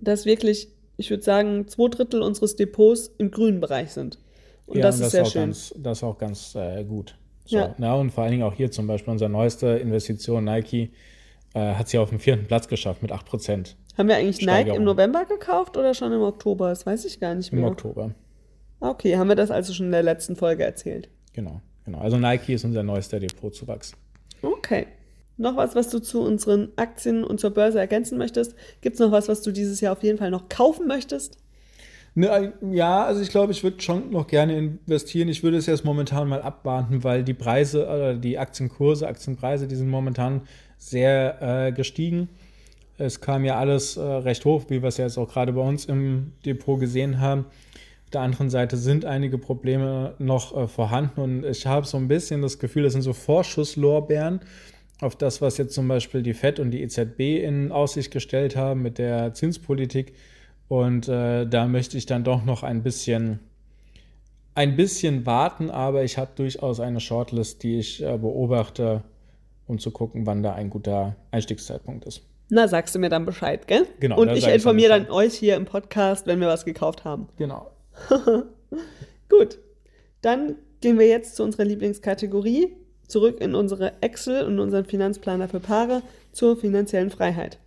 dass 0.00 0.26
wirklich, 0.26 0.68
ich 0.96 1.10
würde 1.10 1.22
sagen, 1.22 1.66
zwei 1.68 1.88
Drittel 1.88 2.22
unseres 2.22 2.56
Depots 2.56 3.10
im 3.18 3.30
grünen 3.30 3.60
Bereich 3.60 3.92
sind. 3.92 4.18
Und 4.66 4.76
ja, 4.76 4.82
das, 4.82 4.96
und 4.96 5.00
das 5.00 5.06
ist 5.06 5.12
sehr 5.12 5.24
schön. 5.24 5.42
Ganz, 5.42 5.74
das 5.76 5.98
ist 5.98 6.04
auch 6.04 6.18
ganz 6.18 6.54
äh, 6.54 6.84
gut. 6.84 7.17
So, 7.48 7.56
ja. 7.56 7.74
Na, 7.78 7.94
und 7.94 8.10
vor 8.10 8.24
allen 8.24 8.32
Dingen 8.32 8.42
auch 8.42 8.52
hier 8.52 8.70
zum 8.70 8.86
Beispiel 8.86 9.10
unsere 9.10 9.30
neueste 9.30 9.68
Investition, 9.68 10.44
Nike, 10.44 10.90
äh, 11.54 11.74
hat 11.74 11.88
sie 11.88 11.96
auf 11.96 12.10
den 12.10 12.18
vierten 12.18 12.46
Platz 12.46 12.68
geschafft 12.68 13.00
mit 13.00 13.10
8%. 13.10 13.74
Haben 13.96 14.08
wir 14.08 14.16
eigentlich 14.16 14.44
Nike 14.44 14.74
im 14.74 14.84
November 14.84 15.24
gekauft 15.24 15.78
oder 15.78 15.94
schon 15.94 16.12
im 16.12 16.20
Oktober? 16.20 16.68
Das 16.68 16.84
weiß 16.84 17.06
ich 17.06 17.20
gar 17.20 17.34
nicht 17.34 17.50
mehr. 17.52 17.62
Im 17.62 17.68
Oktober. 17.70 18.14
Okay, 18.80 19.16
haben 19.16 19.28
wir 19.28 19.34
das 19.34 19.50
also 19.50 19.72
schon 19.72 19.86
in 19.86 19.92
der 19.92 20.02
letzten 20.02 20.36
Folge 20.36 20.62
erzählt. 20.62 21.08
Genau, 21.32 21.62
genau. 21.86 22.00
Also 22.00 22.18
Nike 22.18 22.52
ist 22.52 22.64
unser 22.64 22.82
neuester 22.82 23.18
Depotzuwachs. 23.18 23.92
Okay. 24.42 24.86
Noch 25.38 25.56
was, 25.56 25.74
was 25.74 25.88
du 25.88 26.00
zu 26.00 26.20
unseren 26.20 26.68
Aktien 26.76 27.24
und 27.24 27.40
zur 27.40 27.50
Börse 27.50 27.78
ergänzen 27.78 28.18
möchtest? 28.18 28.54
Gibt 28.82 28.94
es 28.94 29.00
noch 29.00 29.10
was, 29.10 29.28
was 29.28 29.40
du 29.40 29.52
dieses 29.52 29.80
Jahr 29.80 29.92
auf 29.92 30.02
jeden 30.02 30.18
Fall 30.18 30.30
noch 30.30 30.50
kaufen 30.50 30.86
möchtest? 30.86 31.38
Ne, 32.14 32.52
ja, 32.72 33.04
also 33.04 33.20
ich 33.20 33.30
glaube, 33.30 33.52
ich 33.52 33.62
würde 33.62 33.80
schon 33.80 34.10
noch 34.10 34.26
gerne 34.26 34.56
investieren. 34.56 35.28
Ich 35.28 35.42
würde 35.42 35.56
es 35.56 35.66
jetzt 35.66 35.84
momentan 35.84 36.28
mal 36.28 36.42
abwarten, 36.42 37.04
weil 37.04 37.22
die 37.22 37.34
Preise, 37.34 37.84
oder 37.86 38.14
die 38.14 38.38
Aktienkurse, 38.38 39.06
Aktienpreise, 39.06 39.68
die 39.68 39.76
sind 39.76 39.88
momentan 39.88 40.42
sehr 40.78 41.66
äh, 41.68 41.72
gestiegen. 41.72 42.28
Es 42.96 43.20
kam 43.20 43.44
ja 43.44 43.56
alles 43.56 43.96
äh, 43.96 44.02
recht 44.02 44.44
hoch, 44.44 44.64
wie 44.68 44.82
wir 44.82 44.88
es 44.88 44.96
jetzt 44.96 45.18
auch 45.18 45.28
gerade 45.28 45.52
bei 45.52 45.60
uns 45.60 45.84
im 45.84 46.32
Depot 46.44 46.80
gesehen 46.80 47.20
haben. 47.20 47.46
Auf 48.04 48.10
der 48.10 48.22
anderen 48.22 48.50
Seite 48.50 48.76
sind 48.76 49.04
einige 49.04 49.38
Probleme 49.38 50.14
noch 50.18 50.56
äh, 50.56 50.66
vorhanden 50.66 51.20
und 51.20 51.44
ich 51.44 51.66
habe 51.66 51.86
so 51.86 51.98
ein 51.98 52.08
bisschen 52.08 52.42
das 52.42 52.58
Gefühl, 52.58 52.82
das 52.82 52.94
sind 52.94 53.02
so 53.02 53.12
Vorschusslorbeeren 53.12 54.40
auf 55.00 55.14
das, 55.14 55.40
was 55.40 55.58
jetzt 55.58 55.74
zum 55.74 55.86
Beispiel 55.86 56.22
die 56.22 56.34
FED 56.34 56.58
und 56.58 56.70
die 56.70 56.82
EZB 56.82 57.44
in 57.44 57.70
Aussicht 57.70 58.10
gestellt 58.10 58.56
haben 58.56 58.82
mit 58.82 58.98
der 58.98 59.34
Zinspolitik. 59.34 60.14
Und 60.68 61.08
äh, 61.08 61.46
da 61.46 61.66
möchte 61.66 61.96
ich 61.96 62.06
dann 62.06 62.24
doch 62.24 62.44
noch 62.44 62.62
ein 62.62 62.82
bisschen, 62.82 63.40
ein 64.54 64.76
bisschen 64.76 65.24
warten, 65.24 65.70
aber 65.70 66.04
ich 66.04 66.18
habe 66.18 66.30
durchaus 66.34 66.78
eine 66.78 67.00
Shortlist, 67.00 67.62
die 67.62 67.78
ich 67.78 68.02
äh, 68.02 68.18
beobachte, 68.18 69.02
um 69.66 69.78
zu 69.78 69.90
gucken, 69.90 70.26
wann 70.26 70.42
da 70.42 70.54
ein 70.54 70.68
guter 70.70 71.16
Einstiegszeitpunkt 71.30 72.04
ist. 72.04 72.22
Na, 72.50 72.68
sagst 72.68 72.94
du 72.94 72.98
mir 72.98 73.10
dann 73.10 73.26
Bescheid, 73.26 73.66
gell? 73.66 73.86
Genau, 74.00 74.20
Und 74.20 74.30
ich 74.30 74.44
dann 74.44 74.54
informiere 74.54 74.88
dann 74.90 75.06
Bescheid. 75.06 75.16
euch 75.16 75.34
hier 75.34 75.56
im 75.56 75.66
Podcast, 75.66 76.26
wenn 76.26 76.40
wir 76.40 76.48
was 76.48 76.64
gekauft 76.64 77.04
haben. 77.04 77.28
Genau. 77.36 77.70
Gut, 79.28 79.58
dann 80.22 80.56
gehen 80.80 80.98
wir 80.98 81.06
jetzt 81.06 81.36
zu 81.36 81.42
unserer 81.44 81.64
Lieblingskategorie, 81.64 82.74
zurück 83.06 83.40
in 83.40 83.54
unsere 83.54 84.00
Excel 84.02 84.44
und 84.44 84.58
unseren 84.60 84.84
Finanzplaner 84.84 85.48
für 85.48 85.60
Paare 85.60 86.02
zur 86.32 86.56
finanziellen 86.56 87.10
Freiheit. 87.10 87.58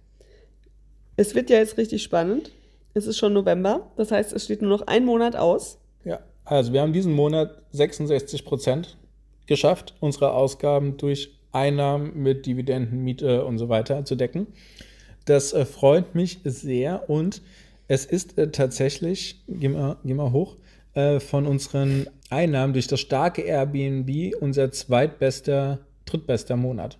Es 1.16 1.36
wird 1.36 1.50
ja 1.50 1.58
jetzt 1.58 1.78
richtig 1.78 2.02
spannend. 2.02 2.52
Es 2.94 3.08
ist 3.08 3.18
schon 3.18 3.34
November, 3.34 3.92
das 3.96 4.12
heißt, 4.12 4.34
es 4.34 4.46
steht 4.46 4.62
nur 4.62 4.70
noch 4.70 4.88
ein 4.88 5.06
Monat 5.06 5.36
aus. 5.36 5.80
Ja, 6.04 6.20
also 6.44 6.74
wir 6.74 6.82
haben 6.82 6.94
diesen 6.94 7.14
Monat 7.14 7.62
66 7.72 8.44
Prozent 8.44 8.98
geschafft, 9.48 9.96
unsere 10.00 10.34
Ausgaben 10.34 10.98
durch 10.98 11.38
Einnahmen 11.52 12.22
mit 12.22 12.46
Dividenden, 12.46 13.04
Miete 13.04 13.46
und 13.46 13.58
so 13.58 13.70
weiter 13.70 14.06
zu 14.06 14.16
decken. 14.16 14.48
Das 15.26 15.54
äh, 15.54 15.66
freut 15.66 16.16
mich 16.16 16.40
sehr 16.44 17.10
und 17.10 17.42
es 17.88 18.06
ist 18.06 18.38
äh, 18.38 18.52
tatsächlich, 18.52 19.44
geh 19.48 19.70
mal, 19.70 19.98
geh 20.04 20.14
mal 20.14 20.32
hoch, 20.32 20.56
äh, 20.94 21.20
von 21.20 21.46
unseren 21.46 22.08
Einnahmen 22.30 22.74
durch 22.74 22.88
das 22.88 23.00
starke 23.00 23.42
Airbnb 23.42 24.36
unser 24.40 24.72
zweitbester, 24.72 25.80
drittbester 26.06 26.56
Monat. 26.56 26.98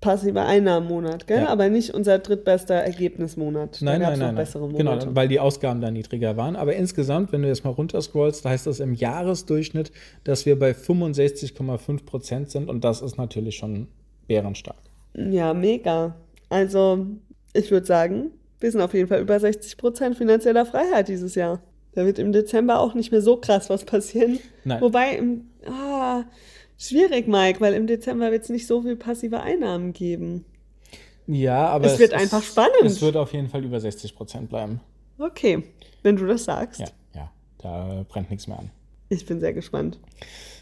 Passiver 0.00 0.46
Einnahmenmonat, 0.46 1.26
gell? 1.26 1.42
Ja. 1.42 1.48
Aber 1.48 1.68
nicht 1.68 1.92
unser 1.92 2.18
drittbester 2.18 2.74
Ergebnismonat. 2.74 3.78
Nein, 3.82 4.00
nein, 4.00 4.18
nein. 4.18 4.34
nein. 4.34 4.72
Genau, 4.74 4.98
weil 5.14 5.28
die 5.28 5.38
Ausgaben 5.38 5.82
da 5.82 5.90
niedriger 5.90 6.38
waren. 6.38 6.56
Aber 6.56 6.74
insgesamt, 6.74 7.32
wenn 7.32 7.42
du 7.42 7.48
jetzt 7.48 7.64
mal 7.64 7.70
runterscrollst, 7.70 8.44
da 8.44 8.50
heißt 8.50 8.66
das 8.66 8.80
im 8.80 8.94
Jahresdurchschnitt, 8.94 9.92
dass 10.24 10.46
wir 10.46 10.58
bei 10.58 10.70
65,5 10.70 12.06
Prozent 12.06 12.50
sind 12.50 12.70
und 12.70 12.82
das 12.82 13.02
ist 13.02 13.18
natürlich 13.18 13.56
schon 13.56 13.88
bärenstark. 14.26 14.78
Ja, 15.14 15.52
mega. 15.52 16.16
Also, 16.48 17.06
ich 17.52 17.70
würde 17.70 17.86
sagen, 17.86 18.30
wir 18.58 18.70
sind 18.70 18.80
auf 18.80 18.94
jeden 18.94 19.08
Fall 19.08 19.20
über 19.20 19.38
60 19.38 19.76
Prozent 19.76 20.16
finanzieller 20.16 20.64
Freiheit 20.64 21.08
dieses 21.08 21.34
Jahr. 21.34 21.60
Da 21.92 22.06
wird 22.06 22.18
im 22.18 22.32
Dezember 22.32 22.78
auch 22.78 22.94
nicht 22.94 23.10
mehr 23.10 23.22
so 23.22 23.36
krass 23.36 23.68
was 23.68 23.84
passieren. 23.84 24.38
Nein. 24.64 24.80
Wobei, 24.80 25.16
im, 25.16 25.46
ah, 25.66 26.24
schwierig, 26.80 27.28
Mike, 27.28 27.60
weil 27.60 27.74
im 27.74 27.86
Dezember 27.86 28.32
wird 28.32 28.44
es 28.44 28.48
nicht 28.48 28.66
so 28.66 28.82
viel 28.82 28.96
passive 28.96 29.40
Einnahmen 29.40 29.92
geben. 29.92 30.44
Ja, 31.26 31.68
aber 31.68 31.86
Es 31.86 31.98
wird 31.98 32.12
einfach 32.12 32.42
spannend. 32.42 32.82
Es 32.82 33.00
wird 33.00 33.16
auf 33.16 33.32
jeden 33.32 33.48
Fall 33.48 33.64
über 33.64 33.78
60 33.78 34.16
Prozent 34.16 34.48
bleiben. 34.48 34.80
Okay, 35.18 35.62
wenn 36.02 36.16
du 36.16 36.26
das 36.26 36.44
sagst. 36.44 36.80
Ja, 36.80 36.88
ja, 37.14 37.30
da 37.58 38.04
brennt 38.08 38.30
nichts 38.30 38.48
mehr 38.48 38.58
an. 38.58 38.70
Ich 39.10 39.26
bin 39.26 39.38
sehr 39.38 39.52
gespannt. 39.52 39.98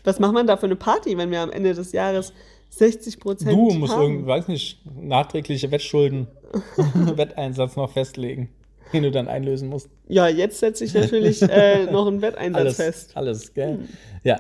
Was 0.04 0.18
macht 0.18 0.34
man 0.34 0.46
da 0.46 0.56
für 0.56 0.66
eine 0.66 0.76
Party, 0.76 1.16
wenn 1.16 1.30
wir 1.30 1.40
am 1.40 1.50
Ende 1.50 1.74
des 1.74 1.92
Jahres 1.92 2.32
60 2.70 3.20
Prozent 3.20 3.52
Du 3.52 3.70
musst 3.74 3.94
irgendwie, 3.94 4.26
weiß 4.26 4.48
nicht, 4.48 4.80
nachträgliche 5.00 5.70
Wettschulden, 5.70 6.26
Wetteinsatz 7.16 7.76
noch 7.76 7.92
festlegen, 7.92 8.50
den 8.92 9.04
du 9.04 9.10
dann 9.10 9.28
einlösen 9.28 9.68
musst. 9.68 9.88
Ja, 10.08 10.28
jetzt 10.28 10.58
setze 10.58 10.84
ich 10.84 10.94
natürlich 10.94 11.42
äh, 11.42 11.84
noch 11.90 12.06
einen 12.06 12.20
Wetteinsatz 12.22 12.60
alles, 12.60 12.76
fest. 12.76 13.10
Alles, 13.14 13.54
gell? 13.54 13.80
Ja. 14.24 14.38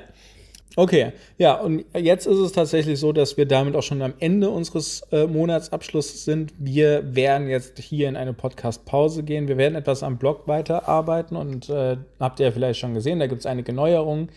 Okay, 0.78 1.10
ja, 1.38 1.54
und 1.54 1.84
jetzt 1.92 2.28
ist 2.28 2.38
es 2.38 2.52
tatsächlich 2.52 3.00
so, 3.00 3.10
dass 3.10 3.36
wir 3.36 3.46
damit 3.46 3.74
auch 3.74 3.82
schon 3.82 4.00
am 4.00 4.14
Ende 4.20 4.48
unseres 4.48 5.00
äh, 5.10 5.26
Monatsabschlusses 5.26 6.24
sind. 6.24 6.54
Wir 6.56 7.16
werden 7.16 7.48
jetzt 7.48 7.80
hier 7.80 8.08
in 8.08 8.14
eine 8.14 8.32
Podcast-Pause 8.32 9.24
gehen. 9.24 9.48
Wir 9.48 9.56
werden 9.56 9.74
etwas 9.74 10.04
am 10.04 10.18
Blog 10.18 10.46
weiterarbeiten 10.46 11.36
und 11.36 11.68
äh, 11.68 11.96
habt 12.20 12.38
ihr 12.38 12.46
ja 12.46 12.52
vielleicht 12.52 12.78
schon 12.78 12.94
gesehen, 12.94 13.18
da 13.18 13.26
gibt 13.26 13.40
es 13.40 13.46
einige 13.46 13.72
Neuerungen. 13.72 14.28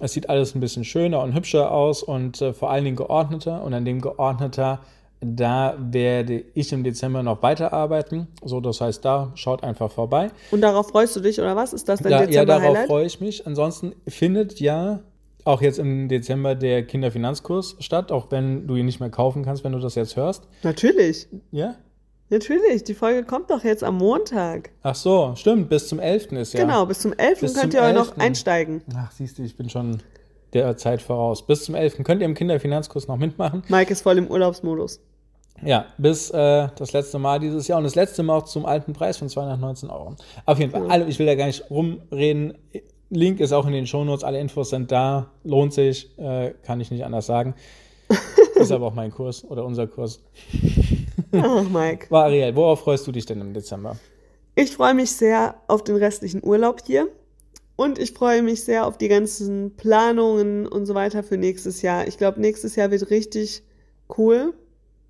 Es 0.00 0.12
sieht 0.12 0.28
alles 0.28 0.56
ein 0.56 0.60
bisschen 0.60 0.82
schöner 0.82 1.22
und 1.22 1.36
hübscher 1.36 1.70
aus 1.70 2.02
und 2.02 2.42
äh, 2.42 2.52
vor 2.52 2.72
allen 2.72 2.82
Dingen 2.82 2.96
geordneter. 2.96 3.62
Und 3.62 3.72
an 3.72 3.84
dem 3.84 4.00
geordneter, 4.00 4.80
da 5.20 5.76
werde 5.78 6.42
ich 6.54 6.72
im 6.72 6.82
Dezember 6.82 7.22
noch 7.22 7.44
weiterarbeiten. 7.44 8.26
So, 8.44 8.60
das 8.60 8.80
heißt, 8.80 9.04
da 9.04 9.30
schaut 9.36 9.62
einfach 9.62 9.92
vorbei. 9.92 10.32
Und 10.50 10.62
darauf 10.62 10.88
freust 10.88 11.14
du 11.14 11.20
dich, 11.20 11.38
oder 11.38 11.54
was? 11.54 11.72
Ist 11.72 11.88
das 11.88 12.00
dein 12.00 12.10
Da, 12.10 12.24
ja, 12.24 12.44
darauf 12.44 12.76
freue 12.86 13.06
ich 13.06 13.20
mich. 13.20 13.46
Ansonsten 13.46 13.92
findet 14.08 14.58
ja 14.58 14.98
auch 15.46 15.62
jetzt 15.62 15.78
im 15.78 16.08
Dezember 16.08 16.54
der 16.54 16.84
Kinderfinanzkurs 16.84 17.76
statt, 17.80 18.10
auch 18.12 18.30
wenn 18.30 18.66
du 18.66 18.76
ihn 18.76 18.86
nicht 18.86 19.00
mehr 19.00 19.10
kaufen 19.10 19.44
kannst, 19.44 19.64
wenn 19.64 19.72
du 19.72 19.78
das 19.78 19.94
jetzt 19.94 20.16
hörst. 20.16 20.48
Natürlich. 20.62 21.28
Ja? 21.52 21.76
Natürlich. 22.28 22.82
Die 22.82 22.94
Folge 22.94 23.24
kommt 23.24 23.50
doch 23.50 23.62
jetzt 23.62 23.84
am 23.84 23.98
Montag. 23.98 24.70
Ach 24.82 24.96
so, 24.96 25.32
stimmt, 25.36 25.68
bis 25.68 25.88
zum 25.88 26.00
11. 26.00 26.32
ist 26.32 26.54
ja. 26.54 26.60
Genau, 26.60 26.84
bis 26.86 26.98
zum 26.98 27.12
11. 27.12 27.40
Bis 27.40 27.54
könnt 27.54 27.72
zum 27.72 27.80
ihr 27.80 27.88
auch 27.88 27.94
noch 27.94 28.16
11.. 28.16 28.18
einsteigen. 28.18 28.82
Ach, 28.96 29.12
siehst 29.12 29.38
du, 29.38 29.42
ich 29.44 29.56
bin 29.56 29.70
schon 29.70 29.98
der 30.52 30.76
Zeit 30.76 31.00
voraus. 31.00 31.46
Bis 31.46 31.64
zum 31.64 31.76
11. 31.76 32.02
könnt 32.02 32.20
ihr 32.20 32.26
im 32.26 32.34
Kinderfinanzkurs 32.34 33.06
noch 33.06 33.16
mitmachen. 33.16 33.62
Mike 33.68 33.92
ist 33.92 34.00
voll 34.00 34.18
im 34.18 34.26
Urlaubsmodus. 34.26 35.00
Ja, 35.62 35.86
bis 35.96 36.30
äh, 36.30 36.68
das 36.76 36.92
letzte 36.92 37.18
Mal 37.18 37.38
dieses 37.38 37.68
Jahr 37.68 37.78
und 37.78 37.84
das 37.84 37.94
letzte 37.94 38.22
Mal 38.22 38.36
auch 38.36 38.44
zum 38.44 38.66
alten 38.66 38.92
Preis 38.92 39.16
von 39.16 39.28
219 39.28 39.88
Euro. 39.88 40.16
Auf 40.44 40.58
jeden 40.58 40.70
Fall, 40.70 40.90
alle, 40.90 41.06
ich 41.06 41.18
will 41.18 41.26
da 41.26 41.34
gar 41.34 41.46
nicht 41.46 41.70
rumreden. 41.70 42.58
Link 43.10 43.40
ist 43.40 43.52
auch 43.52 43.66
in 43.66 43.72
den 43.72 43.86
Shownotes, 43.86 44.24
alle 44.24 44.40
Infos 44.40 44.70
sind 44.70 44.90
da, 44.90 45.30
lohnt 45.44 45.72
sich, 45.72 46.16
äh, 46.18 46.54
kann 46.62 46.80
ich 46.80 46.90
nicht 46.90 47.04
anders 47.04 47.26
sagen. 47.26 47.54
ist 48.54 48.72
aber 48.72 48.86
auch 48.86 48.94
mein 48.94 49.10
Kurs 49.10 49.44
oder 49.44 49.64
unser 49.64 49.86
Kurs. 49.86 50.20
Ach, 51.32 51.68
Mike. 51.68 52.06
War 52.10 52.24
Ariel, 52.24 52.54
worauf 52.56 52.80
freust 52.80 53.06
du 53.06 53.12
dich 53.12 53.26
denn 53.26 53.40
im 53.40 53.52
Dezember? 53.52 53.96
Ich 54.54 54.72
freue 54.72 54.94
mich 54.94 55.12
sehr 55.12 55.56
auf 55.68 55.84
den 55.84 55.96
restlichen 55.96 56.42
Urlaub 56.44 56.80
hier. 56.84 57.08
Und 57.76 57.98
ich 57.98 58.12
freue 58.12 58.42
mich 58.42 58.64
sehr 58.64 58.86
auf 58.86 58.96
die 58.96 59.08
ganzen 59.08 59.76
Planungen 59.76 60.66
und 60.66 60.86
so 60.86 60.94
weiter 60.94 61.22
für 61.22 61.36
nächstes 61.36 61.82
Jahr. 61.82 62.08
Ich 62.08 62.16
glaube, 62.16 62.40
nächstes 62.40 62.74
Jahr 62.74 62.90
wird 62.90 63.10
richtig 63.10 63.62
cool. 64.16 64.54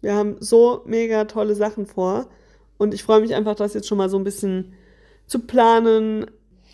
Wir 0.01 0.15
haben 0.15 0.37
so 0.41 0.83
mega 0.85 1.27
tolle 1.27 1.55
Sachen 1.55 1.87
vor. 1.87 2.27
Und 2.77 2.93
ich 2.93 3.05
freue 3.05 3.21
mich 3.21 3.35
einfach, 3.35 3.55
das 3.55 3.75
jetzt 3.75 3.87
schon 3.87 3.99
mal 3.99 4.11
so 4.11 4.19
ein 4.19 4.25
bisschen 4.25 4.75
zu 5.27 5.41
planen, 5.41 6.27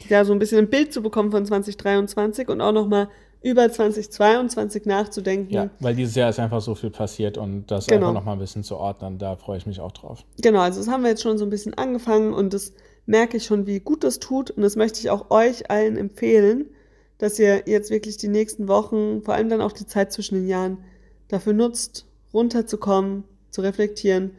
ja, 0.09 0.24
so 0.24 0.33
ein 0.33 0.38
bisschen 0.38 0.59
ein 0.59 0.70
Bild 0.70 0.92
zu 0.92 1.02
bekommen 1.02 1.31
von 1.31 1.44
2023 1.46 2.48
und 2.48 2.61
auch 2.61 2.72
nochmal 2.72 3.09
über 3.42 3.70
2022 3.70 4.87
nachzudenken. 4.87 5.52
Ja, 5.52 5.70
weil 5.81 5.94
dieses 5.96 6.14
Jahr 6.14 6.31
ist 6.31 6.38
einfach 6.38 6.61
so 6.61 6.74
viel 6.74 6.90
passiert 6.90 7.38
und 7.38 7.66
das 7.70 7.87
Genau. 7.87 8.09
einfach 8.09 8.20
nochmal 8.20 8.37
ein 8.37 8.40
bisschen 8.40 8.62
zu 8.62 8.76
ordnen, 8.76 9.18
da 9.18 9.37
freue 9.37 9.59
ich 9.59 9.66
mich 9.66 9.81
auch 9.81 9.92
drauf. 9.92 10.24
Genau, 10.40 10.61
also 10.61 10.78
das 10.81 10.88
haben 10.88 11.02
wir 11.02 11.11
jetzt 11.11 11.22
schon 11.22 11.38
so 11.38 11.44
ein 11.44 11.50
bisschen 11.50 11.74
angefangen 11.74 12.33
und 12.35 12.55
das 12.55 12.72
merke 13.07 13.37
ich 13.37 13.44
schon, 13.44 13.66
wie 13.66 13.81
gut 13.81 14.05
das 14.05 14.20
tut. 14.20 14.50
Und 14.52 14.62
das 14.62 14.76
möchte 14.76 15.00
ich 15.00 15.11
auch 15.11 15.31
euch 15.31 15.70
allen 15.70 15.96
empfehlen, 15.96 16.66
dass 17.18 17.38
ihr 17.38 17.64
jetzt 17.66 17.90
wirklich 17.90 18.16
die 18.16 18.28
nächsten 18.28 18.68
Wochen, 18.68 19.22
vor 19.22 19.35
allem 19.35 19.48
dann 19.48 19.61
auch 19.61 19.72
die 19.72 19.87
Zeit 19.87 20.12
zwischen 20.12 20.37
den 20.37 20.46
Jahren, 20.48 20.78
dafür 21.28 21.52
nutzt, 21.52 22.07
runterzukommen, 22.33 23.24
zu 23.50 23.61
reflektieren 23.61 24.33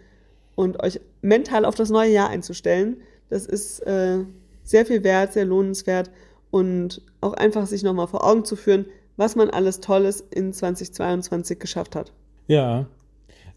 und 0.56 0.82
euch 0.82 1.00
mental 1.22 1.66
auf 1.66 1.76
das 1.76 1.90
neue 1.90 2.12
Jahr 2.12 2.30
einzustellen. 2.30 2.98
Das 3.30 3.46
ist 3.46 3.80
äh, 3.82 4.20
sehr 4.64 4.86
viel 4.86 5.04
wert, 5.04 5.34
sehr 5.34 5.46
lohnenswert 5.46 6.10
und 6.52 7.02
auch 7.22 7.34
einfach 7.34 7.66
sich 7.68 7.84
nochmal 7.84 8.08
vor 8.08 8.24
Augen 8.26 8.46
zu 8.46 8.56
führen, 8.56 8.86
was 9.18 9.36
man 9.36 9.50
alles 9.50 9.80
Tolles 9.80 10.22
in 10.32 10.54
2022 10.54 11.60
geschafft 11.60 11.96
hat. 11.96 12.12
Ja, 12.48 12.88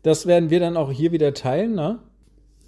das 0.02 0.26
werden 0.26 0.50
wir 0.50 0.60
dann 0.60 0.76
auch 0.76 0.90
hier 0.92 1.12
wieder 1.12 1.34
teilen, 1.34 1.74
ne? 1.74 1.98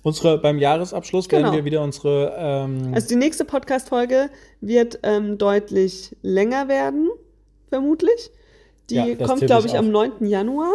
Unsere, 0.03 0.38
beim 0.38 0.59
Jahresabschluss 0.59 1.29
Genau. 1.29 1.44
werden 1.44 1.55
wir 1.57 1.64
wieder 1.64 1.83
unsere 1.83 2.33
ähm, 2.38 2.92
Also 2.94 3.09
die 3.09 3.16
nächste 3.16 3.44
Podcast-Folge 3.44 4.31
wird 4.61 5.01
ähm, 5.03 5.38
deutlich 5.38 6.16
länger 6.22 6.68
werden, 6.68 7.09
vermutlich. 7.68 8.31
Die 8.90 8.94
Ja, 8.94 9.14
kommt, 9.27 9.40
glaube 9.42 9.66
ich 9.66 9.74
ich, 9.74 9.79
am 9.79 9.88
auch. 9.88 10.09
9. 10.18 10.27
Januar. 10.27 10.72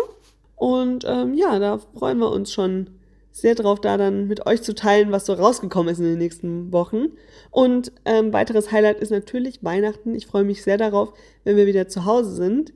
Und 0.55 1.03
ähm, 1.07 1.33
ja, 1.33 1.57
da 1.57 1.79
freuen 1.97 2.19
wir 2.19 2.31
uns 2.31 2.51
schon 2.51 2.89
sehr 3.33 3.55
drauf, 3.55 3.81
da 3.81 3.97
dann 3.97 4.27
mit 4.27 4.45
euch 4.45 4.61
zu 4.61 4.75
teilen, 4.75 5.11
was 5.11 5.25
so 5.25 5.33
rausgekommen 5.33 5.91
ist 5.91 5.99
in 5.99 6.05
den 6.05 6.19
nächsten 6.19 6.71
Wochen. 6.71 7.07
Und 7.49 7.91
ähm, 8.05 8.31
weiteres 8.31 8.71
Highlight 8.71 8.99
ist 8.99 9.09
natürlich 9.09 9.63
Weihnachten. 9.63 10.13
Ich 10.13 10.27
freue 10.27 10.43
mich 10.43 10.63
sehr 10.63 10.77
darauf, 10.77 11.13
wenn 11.43 11.57
wir 11.57 11.65
wieder 11.65 11.87
zu 11.87 12.05
Hause 12.05 12.31
sind, 12.35 12.73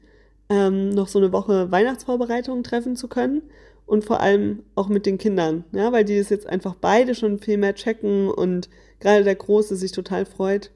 ähm, 0.49 0.89
noch 0.89 1.07
so 1.07 1.19
eine 1.19 1.31
Woche 1.31 1.71
Weihnachtsvorbereitungen 1.71 2.63
treffen 2.63 2.95
zu 2.95 3.07
können. 3.07 3.43
Und 3.85 4.03
vor 4.03 4.19
allem 4.19 4.63
auch 4.75 4.89
mit 4.89 5.05
den 5.05 5.17
Kindern, 5.17 5.63
ja, 5.71 5.93
weil 5.93 6.03
die 6.03 6.17
es 6.17 6.27
jetzt 6.27 6.47
einfach 6.47 6.75
beide 6.75 7.15
schon 7.15 7.39
viel 7.39 7.57
mehr 7.57 7.73
checken 7.73 8.29
und 8.29 8.69
gerade 8.99 9.23
der 9.23 9.35
Große 9.35 9.77
sich 9.77 9.93
total 9.93 10.25
freut. 10.25 10.71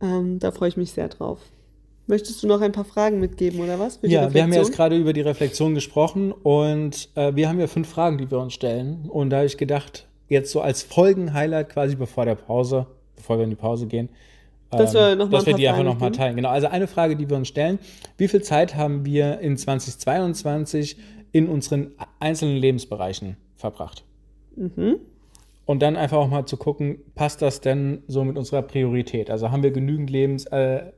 Ähm, 0.00 0.38
da 0.38 0.50
freue 0.50 0.70
ich 0.70 0.78
mich 0.78 0.92
sehr 0.92 1.08
drauf. 1.08 1.40
Möchtest 2.06 2.42
du 2.42 2.46
noch 2.46 2.60
ein 2.60 2.72
paar 2.72 2.84
Fragen 2.84 3.18
mitgeben 3.18 3.60
oder 3.60 3.78
was? 3.78 3.98
Ja, 4.02 4.32
wir 4.32 4.42
haben 4.42 4.52
ja 4.52 4.58
jetzt 4.58 4.72
gerade 4.72 4.96
über 4.96 5.14
die 5.14 5.22
Reflexion 5.22 5.74
gesprochen 5.74 6.32
und 6.32 7.08
äh, 7.14 7.34
wir 7.34 7.48
haben 7.48 7.58
ja 7.58 7.66
fünf 7.66 7.88
Fragen, 7.88 8.18
die 8.18 8.30
wir 8.30 8.38
uns 8.38 8.52
stellen. 8.52 9.08
Und 9.08 9.30
da 9.30 9.38
habe 9.38 9.46
ich 9.46 9.56
gedacht, 9.56 10.06
jetzt 10.28 10.52
so 10.52 10.60
als 10.60 10.82
Folgenhighlight 10.82 11.70
quasi 11.70 11.96
bevor 11.96 12.26
der 12.26 12.34
Pause, 12.34 12.86
bevor 13.16 13.38
wir 13.38 13.44
in 13.44 13.50
die 13.50 13.56
Pause 13.56 13.86
gehen, 13.86 14.10
Dass 14.70 14.92
wir 14.92 15.16
noch 15.16 15.30
mal 15.30 15.38
dass 15.38 15.44
ein 15.44 15.46
wir 15.46 15.54
die 15.54 15.68
einfach 15.68 15.84
nochmal 15.84 16.12
teilen. 16.12 16.36
Genau, 16.36 16.50
also 16.50 16.66
eine 16.66 16.86
Frage, 16.86 17.16
die 17.16 17.30
wir 17.30 17.36
uns 17.38 17.48
stellen, 17.48 17.78
wie 18.18 18.28
viel 18.28 18.42
Zeit 18.42 18.76
haben 18.76 19.06
wir 19.06 19.40
in 19.40 19.56
2022 19.56 20.98
in 21.32 21.48
unseren 21.48 21.92
einzelnen 22.20 22.56
Lebensbereichen 22.56 23.36
verbracht? 23.56 24.04
Mhm. 24.56 24.96
Und 25.64 25.80
dann 25.80 25.96
einfach 25.96 26.18
auch 26.18 26.28
mal 26.28 26.44
zu 26.44 26.58
gucken, 26.58 26.98
passt 27.14 27.40
das 27.40 27.62
denn 27.62 28.02
so 28.08 28.24
mit 28.24 28.36
unserer 28.36 28.60
Priorität? 28.60 29.30
Also 29.30 29.50
haben 29.50 29.62
wir 29.62 29.70
genügend, 29.70 30.10
Lebens, 30.10 30.44
äh, 30.46 30.92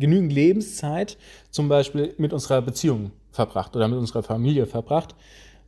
genügend 0.00 0.32
Lebenszeit 0.32 1.16
zum 1.50 1.68
Beispiel 1.68 2.14
mit 2.18 2.32
unserer 2.32 2.62
Beziehung 2.62 3.12
verbracht 3.30 3.76
oder 3.76 3.86
mit 3.86 3.98
unserer 3.98 4.22
Familie 4.22 4.66
verbracht? 4.66 5.14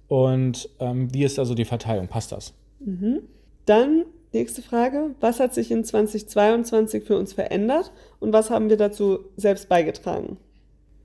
Und 0.09 0.69
ähm, 0.81 1.13
wie 1.15 1.25
ist 1.25 1.39
also 1.39 1.55
die 1.55 1.65
Verteilung? 1.65 2.09
Passt 2.09 2.33
das? 2.33 2.55
Mhm. 2.81 3.21
Dann 3.67 4.05
nächste 4.33 4.63
Frage. 4.63 5.15
Was 5.21 5.41
hat 5.41 5.55
sich 5.55 5.71
in 5.71 5.85
2022 5.85 7.05
für 7.05 7.17
uns 7.17 7.33
verändert 7.33 7.93
und 8.21 8.33
was 8.33 8.51
haben 8.51 8.69
wir 8.69 8.77
dazu 8.77 9.21
selbst 9.37 9.69
beigetragen? 9.69 10.39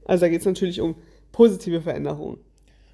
Also 0.06 0.26
da 0.26 0.30
geht 0.30 0.42
es 0.42 0.46
natürlich 0.46 0.82
um 0.82 0.96
positive 1.32 1.82
Veränderungen. 1.82 2.40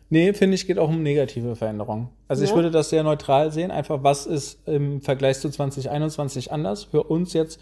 Nee, 0.09 0.33
finde 0.33 0.55
ich, 0.55 0.67
geht 0.67 0.77
auch 0.77 0.89
um 0.89 1.01
negative 1.01 1.55
Veränderungen. 1.55 2.09
Also 2.27 2.43
ja. 2.43 2.49
ich 2.49 2.55
würde 2.55 2.69
das 2.69 2.89
sehr 2.89 3.03
neutral 3.03 3.51
sehen. 3.51 3.71
Einfach, 3.71 4.03
was 4.03 4.25
ist 4.25 4.67
im 4.67 5.01
Vergleich 5.01 5.39
zu 5.39 5.49
2021 5.49 6.51
anders 6.51 6.83
für 6.83 7.03
uns 7.03 7.33
jetzt 7.33 7.59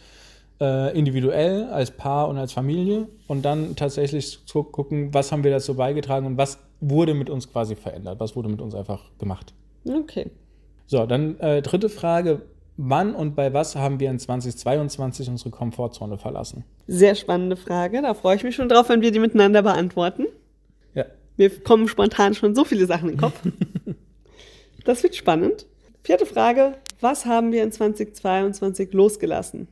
äh, 0.62 0.95
individuell, 0.97 1.65
als 1.71 1.91
Paar 1.91 2.30
und 2.30 2.38
als 2.38 2.54
Familie 2.54 3.08
und 3.28 3.43
dann 3.43 3.76
tatsächlich 3.76 4.45
zu 4.45 4.63
gucken, 4.63 5.13
was 5.13 5.32
haben 5.32 5.43
wir 5.43 5.52
dazu 5.52 5.76
beigetragen 5.76 6.28
und 6.28 6.38
was 6.38 6.60
wurde 6.80 7.15
mit 7.15 7.30
uns 7.30 7.52
quasi 7.52 7.76
verändert, 7.76 8.19
was 8.19 8.36
wurde 8.36 8.47
mit 8.47 8.62
uns 8.62 8.76
einfach 8.76 9.02
gemacht. 9.17 9.54
Okay. 9.86 10.30
So, 10.86 11.06
dann 11.06 11.39
äh, 11.39 11.62
dritte 11.62 11.89
Frage. 11.89 12.43
Wann 12.78 13.13
und 13.13 13.36
bei 13.36 13.54
was 13.54 13.76
haben 13.76 14.00
wir 14.00 14.10
in 14.10 14.17
2022 14.17 15.30
unsere 15.30 15.50
Komfortzone 15.50 16.17
verlassen? 16.17 16.63
Sehr 16.88 17.15
spannende 17.15 17.56
Frage. 17.56 18.02
Da 18.02 18.13
freue 18.13 18.36
ich 18.36 18.43
mich 18.43 18.56
schon 18.56 18.69
drauf, 18.69 18.89
wenn 18.89 19.02
wir 19.02 19.12
die 19.12 19.19
miteinander 19.19 19.62
beantworten. 19.62 20.26
Ja. 20.93 21.06
Mir 21.38 21.50
kommen 21.63 21.88
spontan 21.88 22.34
schon 22.34 22.56
so 22.56 22.63
viele 22.63 22.86
Sachen 22.86 23.10
in 23.10 23.15
den 23.15 23.21
Kopf. 23.21 23.39
das 24.86 25.04
wird 25.04 25.15
spannend. 25.15 25.65
Vierte 26.04 26.26
Frage. 26.26 26.76
Was 27.02 27.26
haben 27.26 27.52
wir 27.52 27.63
in 27.63 27.71
2022 27.71 28.93
losgelassen? 28.93 29.67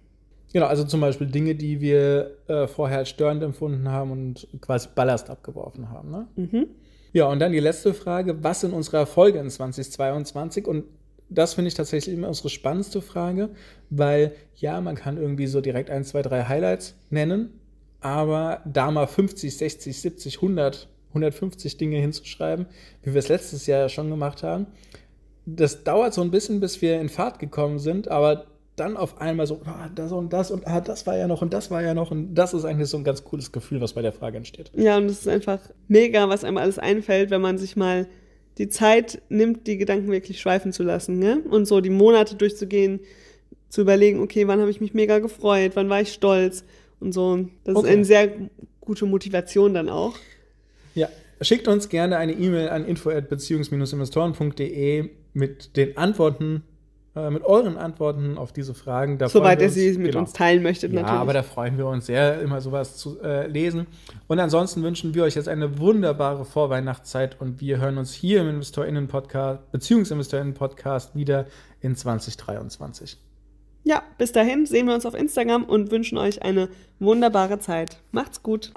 Genau, 0.52 0.66
also 0.66 0.84
zum 0.84 1.02
Beispiel 1.02 1.28
Dinge, 1.28 1.56
die 1.56 1.80
wir 1.80 2.32
äh, 2.48 2.68
vorher 2.68 3.00
als 3.00 3.10
störend 3.10 3.44
empfunden 3.44 3.90
haben 3.90 4.12
und 4.12 4.48
quasi 4.62 4.90
Ballast 4.94 5.30
abgeworfen 5.30 5.90
haben. 5.90 6.10
Ne? 6.10 6.28
Mhm. 6.36 6.68
Ja, 7.14 7.26
und 7.26 7.40
dann 7.40 7.52
die 7.52 7.60
letzte 7.60 7.94
Frage, 7.94 8.44
was 8.44 8.62
sind 8.62 8.74
unsere 8.74 8.98
Erfolge 8.98 9.40
in 9.40 9.50
2022? 9.50 10.68
Und 10.68 10.86
das 11.30 11.54
finde 11.54 11.68
ich 11.68 11.76
tatsächlich 11.76 12.16
immer 12.16 12.28
unsere 12.28 12.50
spannendste 12.50 13.02
Frage, 13.02 13.50
weil 13.90 14.34
ja, 14.56 14.82
man 14.82 14.96
kann 14.96 15.18
irgendwie 15.18 15.48
so 15.48 15.62
direkt 15.62 15.90
ein, 15.90 16.04
zwei, 16.04 16.22
drei 16.24 16.44
Highlights 16.44 16.96
nennen, 17.10 17.60
aber 18.02 18.62
da 18.66 18.90
mal 18.90 19.08
50, 19.08 19.56
60, 19.56 20.02
70, 20.02 20.36
100, 20.38 20.88
150 21.10 21.78
Dinge 21.78 21.98
hinzuschreiben, 21.98 22.66
wie 23.04 23.14
wir 23.14 23.20
es 23.20 23.28
letztes 23.28 23.68
Jahr 23.68 23.90
schon 23.90 24.10
gemacht 24.10 24.42
haben, 24.42 24.68
das 25.46 25.84
dauert 25.84 26.14
so 26.14 26.22
ein 26.22 26.32
bisschen, 26.32 26.60
bis 26.60 26.82
wir 26.82 27.00
in 27.00 27.10
Fahrt 27.10 27.40
gekommen 27.40 27.80
sind, 27.80 28.08
aber 28.08 28.46
dann 28.80 28.98
auf 28.98 29.22
einmal 29.22 29.48
so, 29.48 29.62
ah, 29.66 29.90
das 29.94 30.12
und 30.12 30.34
das 30.34 30.52
und 30.52 30.68
ah, 30.68 30.82
das 30.82 31.08
war 31.08 31.18
ja 31.18 31.28
noch 31.28 31.42
und 31.42 31.54
das 31.54 31.72
war 31.72 31.82
ja 31.82 31.94
noch 31.94 32.12
und 32.12 32.36
das 32.36 32.54
ist 32.54 32.66
eigentlich 32.66 32.90
so 32.90 32.98
ein 32.98 33.04
ganz 33.04 33.24
cooles 33.24 33.52
Gefühl, 33.52 33.82
was 33.82 33.94
bei 33.94 34.02
der 34.02 34.14
Frage 34.14 34.38
entsteht. 34.38 34.72
Ja, 34.76 34.98
und 34.98 35.06
es 35.06 35.20
ist 35.20 35.28
einfach 35.28 35.60
mega, 35.88 36.30
was 36.30 36.44
einem 36.44 36.58
alles 36.58 36.80
einfällt, 36.80 37.30
wenn 37.30 37.42
man 37.42 37.58
sich 37.58 37.76
mal 37.76 38.08
die 38.58 38.70
Zeit 38.70 39.22
nimmt, 39.30 39.68
die 39.68 39.78
Gedanken 39.78 40.12
wirklich 40.12 40.42
schweifen 40.42 40.74
zu 40.74 40.84
lassen, 40.84 41.20
ne? 41.20 41.42
Und 41.50 41.66
so 41.66 41.82
die 41.82 41.90
Monate 41.90 42.36
durchzugehen, 42.36 43.00
zu 43.70 43.82
überlegen, 43.82 44.20
okay, 44.20 44.48
wann 44.48 44.60
habe 44.60 44.72
ich 44.72 44.82
mich 44.82 44.94
mega 44.94 45.20
gefreut, 45.20 45.72
wann 45.76 45.90
war 45.90 46.02
ich 46.02 46.12
stolz 46.12 46.66
und 47.00 47.14
so. 47.14 47.48
Das 47.64 47.76
okay. 47.76 47.88
ist 47.88 47.94
eine 47.94 48.06
sehr 48.06 48.30
gute 48.82 49.06
Motivation 49.06 49.74
dann 49.74 49.88
auch. 49.90 50.16
Ja, 50.96 51.08
schickt 51.42 51.68
uns 51.68 51.90
gerne 51.90 52.18
eine 52.18 52.34
E-Mail 52.34 52.70
an 52.70 52.86
info@beziehungs-investoren.de 52.86 55.10
mit 55.34 55.78
den 55.78 55.98
Antworten 55.98 56.64
äh, 57.16 57.30
mit 57.30 57.44
euren 57.44 57.78
Antworten 57.78 58.38
auf 58.38 58.52
diese 58.52 58.74
Fragen. 58.74 59.18
Da 59.18 59.30
Soweit 59.30 59.62
ihr 59.62 59.70
sie 59.70 59.98
mit 59.98 60.12
genau. 60.12 60.20
uns 60.20 60.34
teilen 60.34 60.62
möchtet, 60.62 60.94
ja, 60.94 61.02
natürlich. 61.02 61.22
aber 61.22 61.34
da 61.34 61.44
freuen 61.44 61.78
wir 61.78 61.88
uns 61.88 62.06
sehr, 62.06 62.40
immer 62.42 62.62
sowas 62.62 62.98
zu 62.98 63.20
äh, 63.22 63.48
lesen. 63.48 63.88
Und 64.28 64.40
ansonsten 64.40 64.84
wünschen 64.84 65.16
wir 65.16 65.24
euch 65.24 65.36
jetzt 65.36 65.48
eine 65.48 65.80
wunderbare 65.80 66.46
Vorweihnachtszeit 66.46 67.42
und 67.42 67.62
wir 67.62 67.80
hören 67.80 67.98
uns 67.98 68.14
hier 68.14 68.42
im 68.42 68.50
InvestorInnen-Podcast, 68.50 69.72
Beziehungsinvestorinnen-Podcast 69.72 71.16
wieder 71.16 71.48
in 71.82 71.96
2023. 71.96 73.18
Ja, 73.84 74.04
bis 74.18 74.32
dahin 74.32 74.66
sehen 74.66 74.88
wir 74.88 74.94
uns 74.94 75.06
auf 75.06 75.16
Instagram 75.16 75.64
und 75.64 75.90
wünschen 75.90 76.18
euch 76.18 76.44
eine 76.44 76.70
wunderbare 77.00 77.60
Zeit. 77.60 77.98
Macht's 78.12 78.44
gut. 78.44 78.72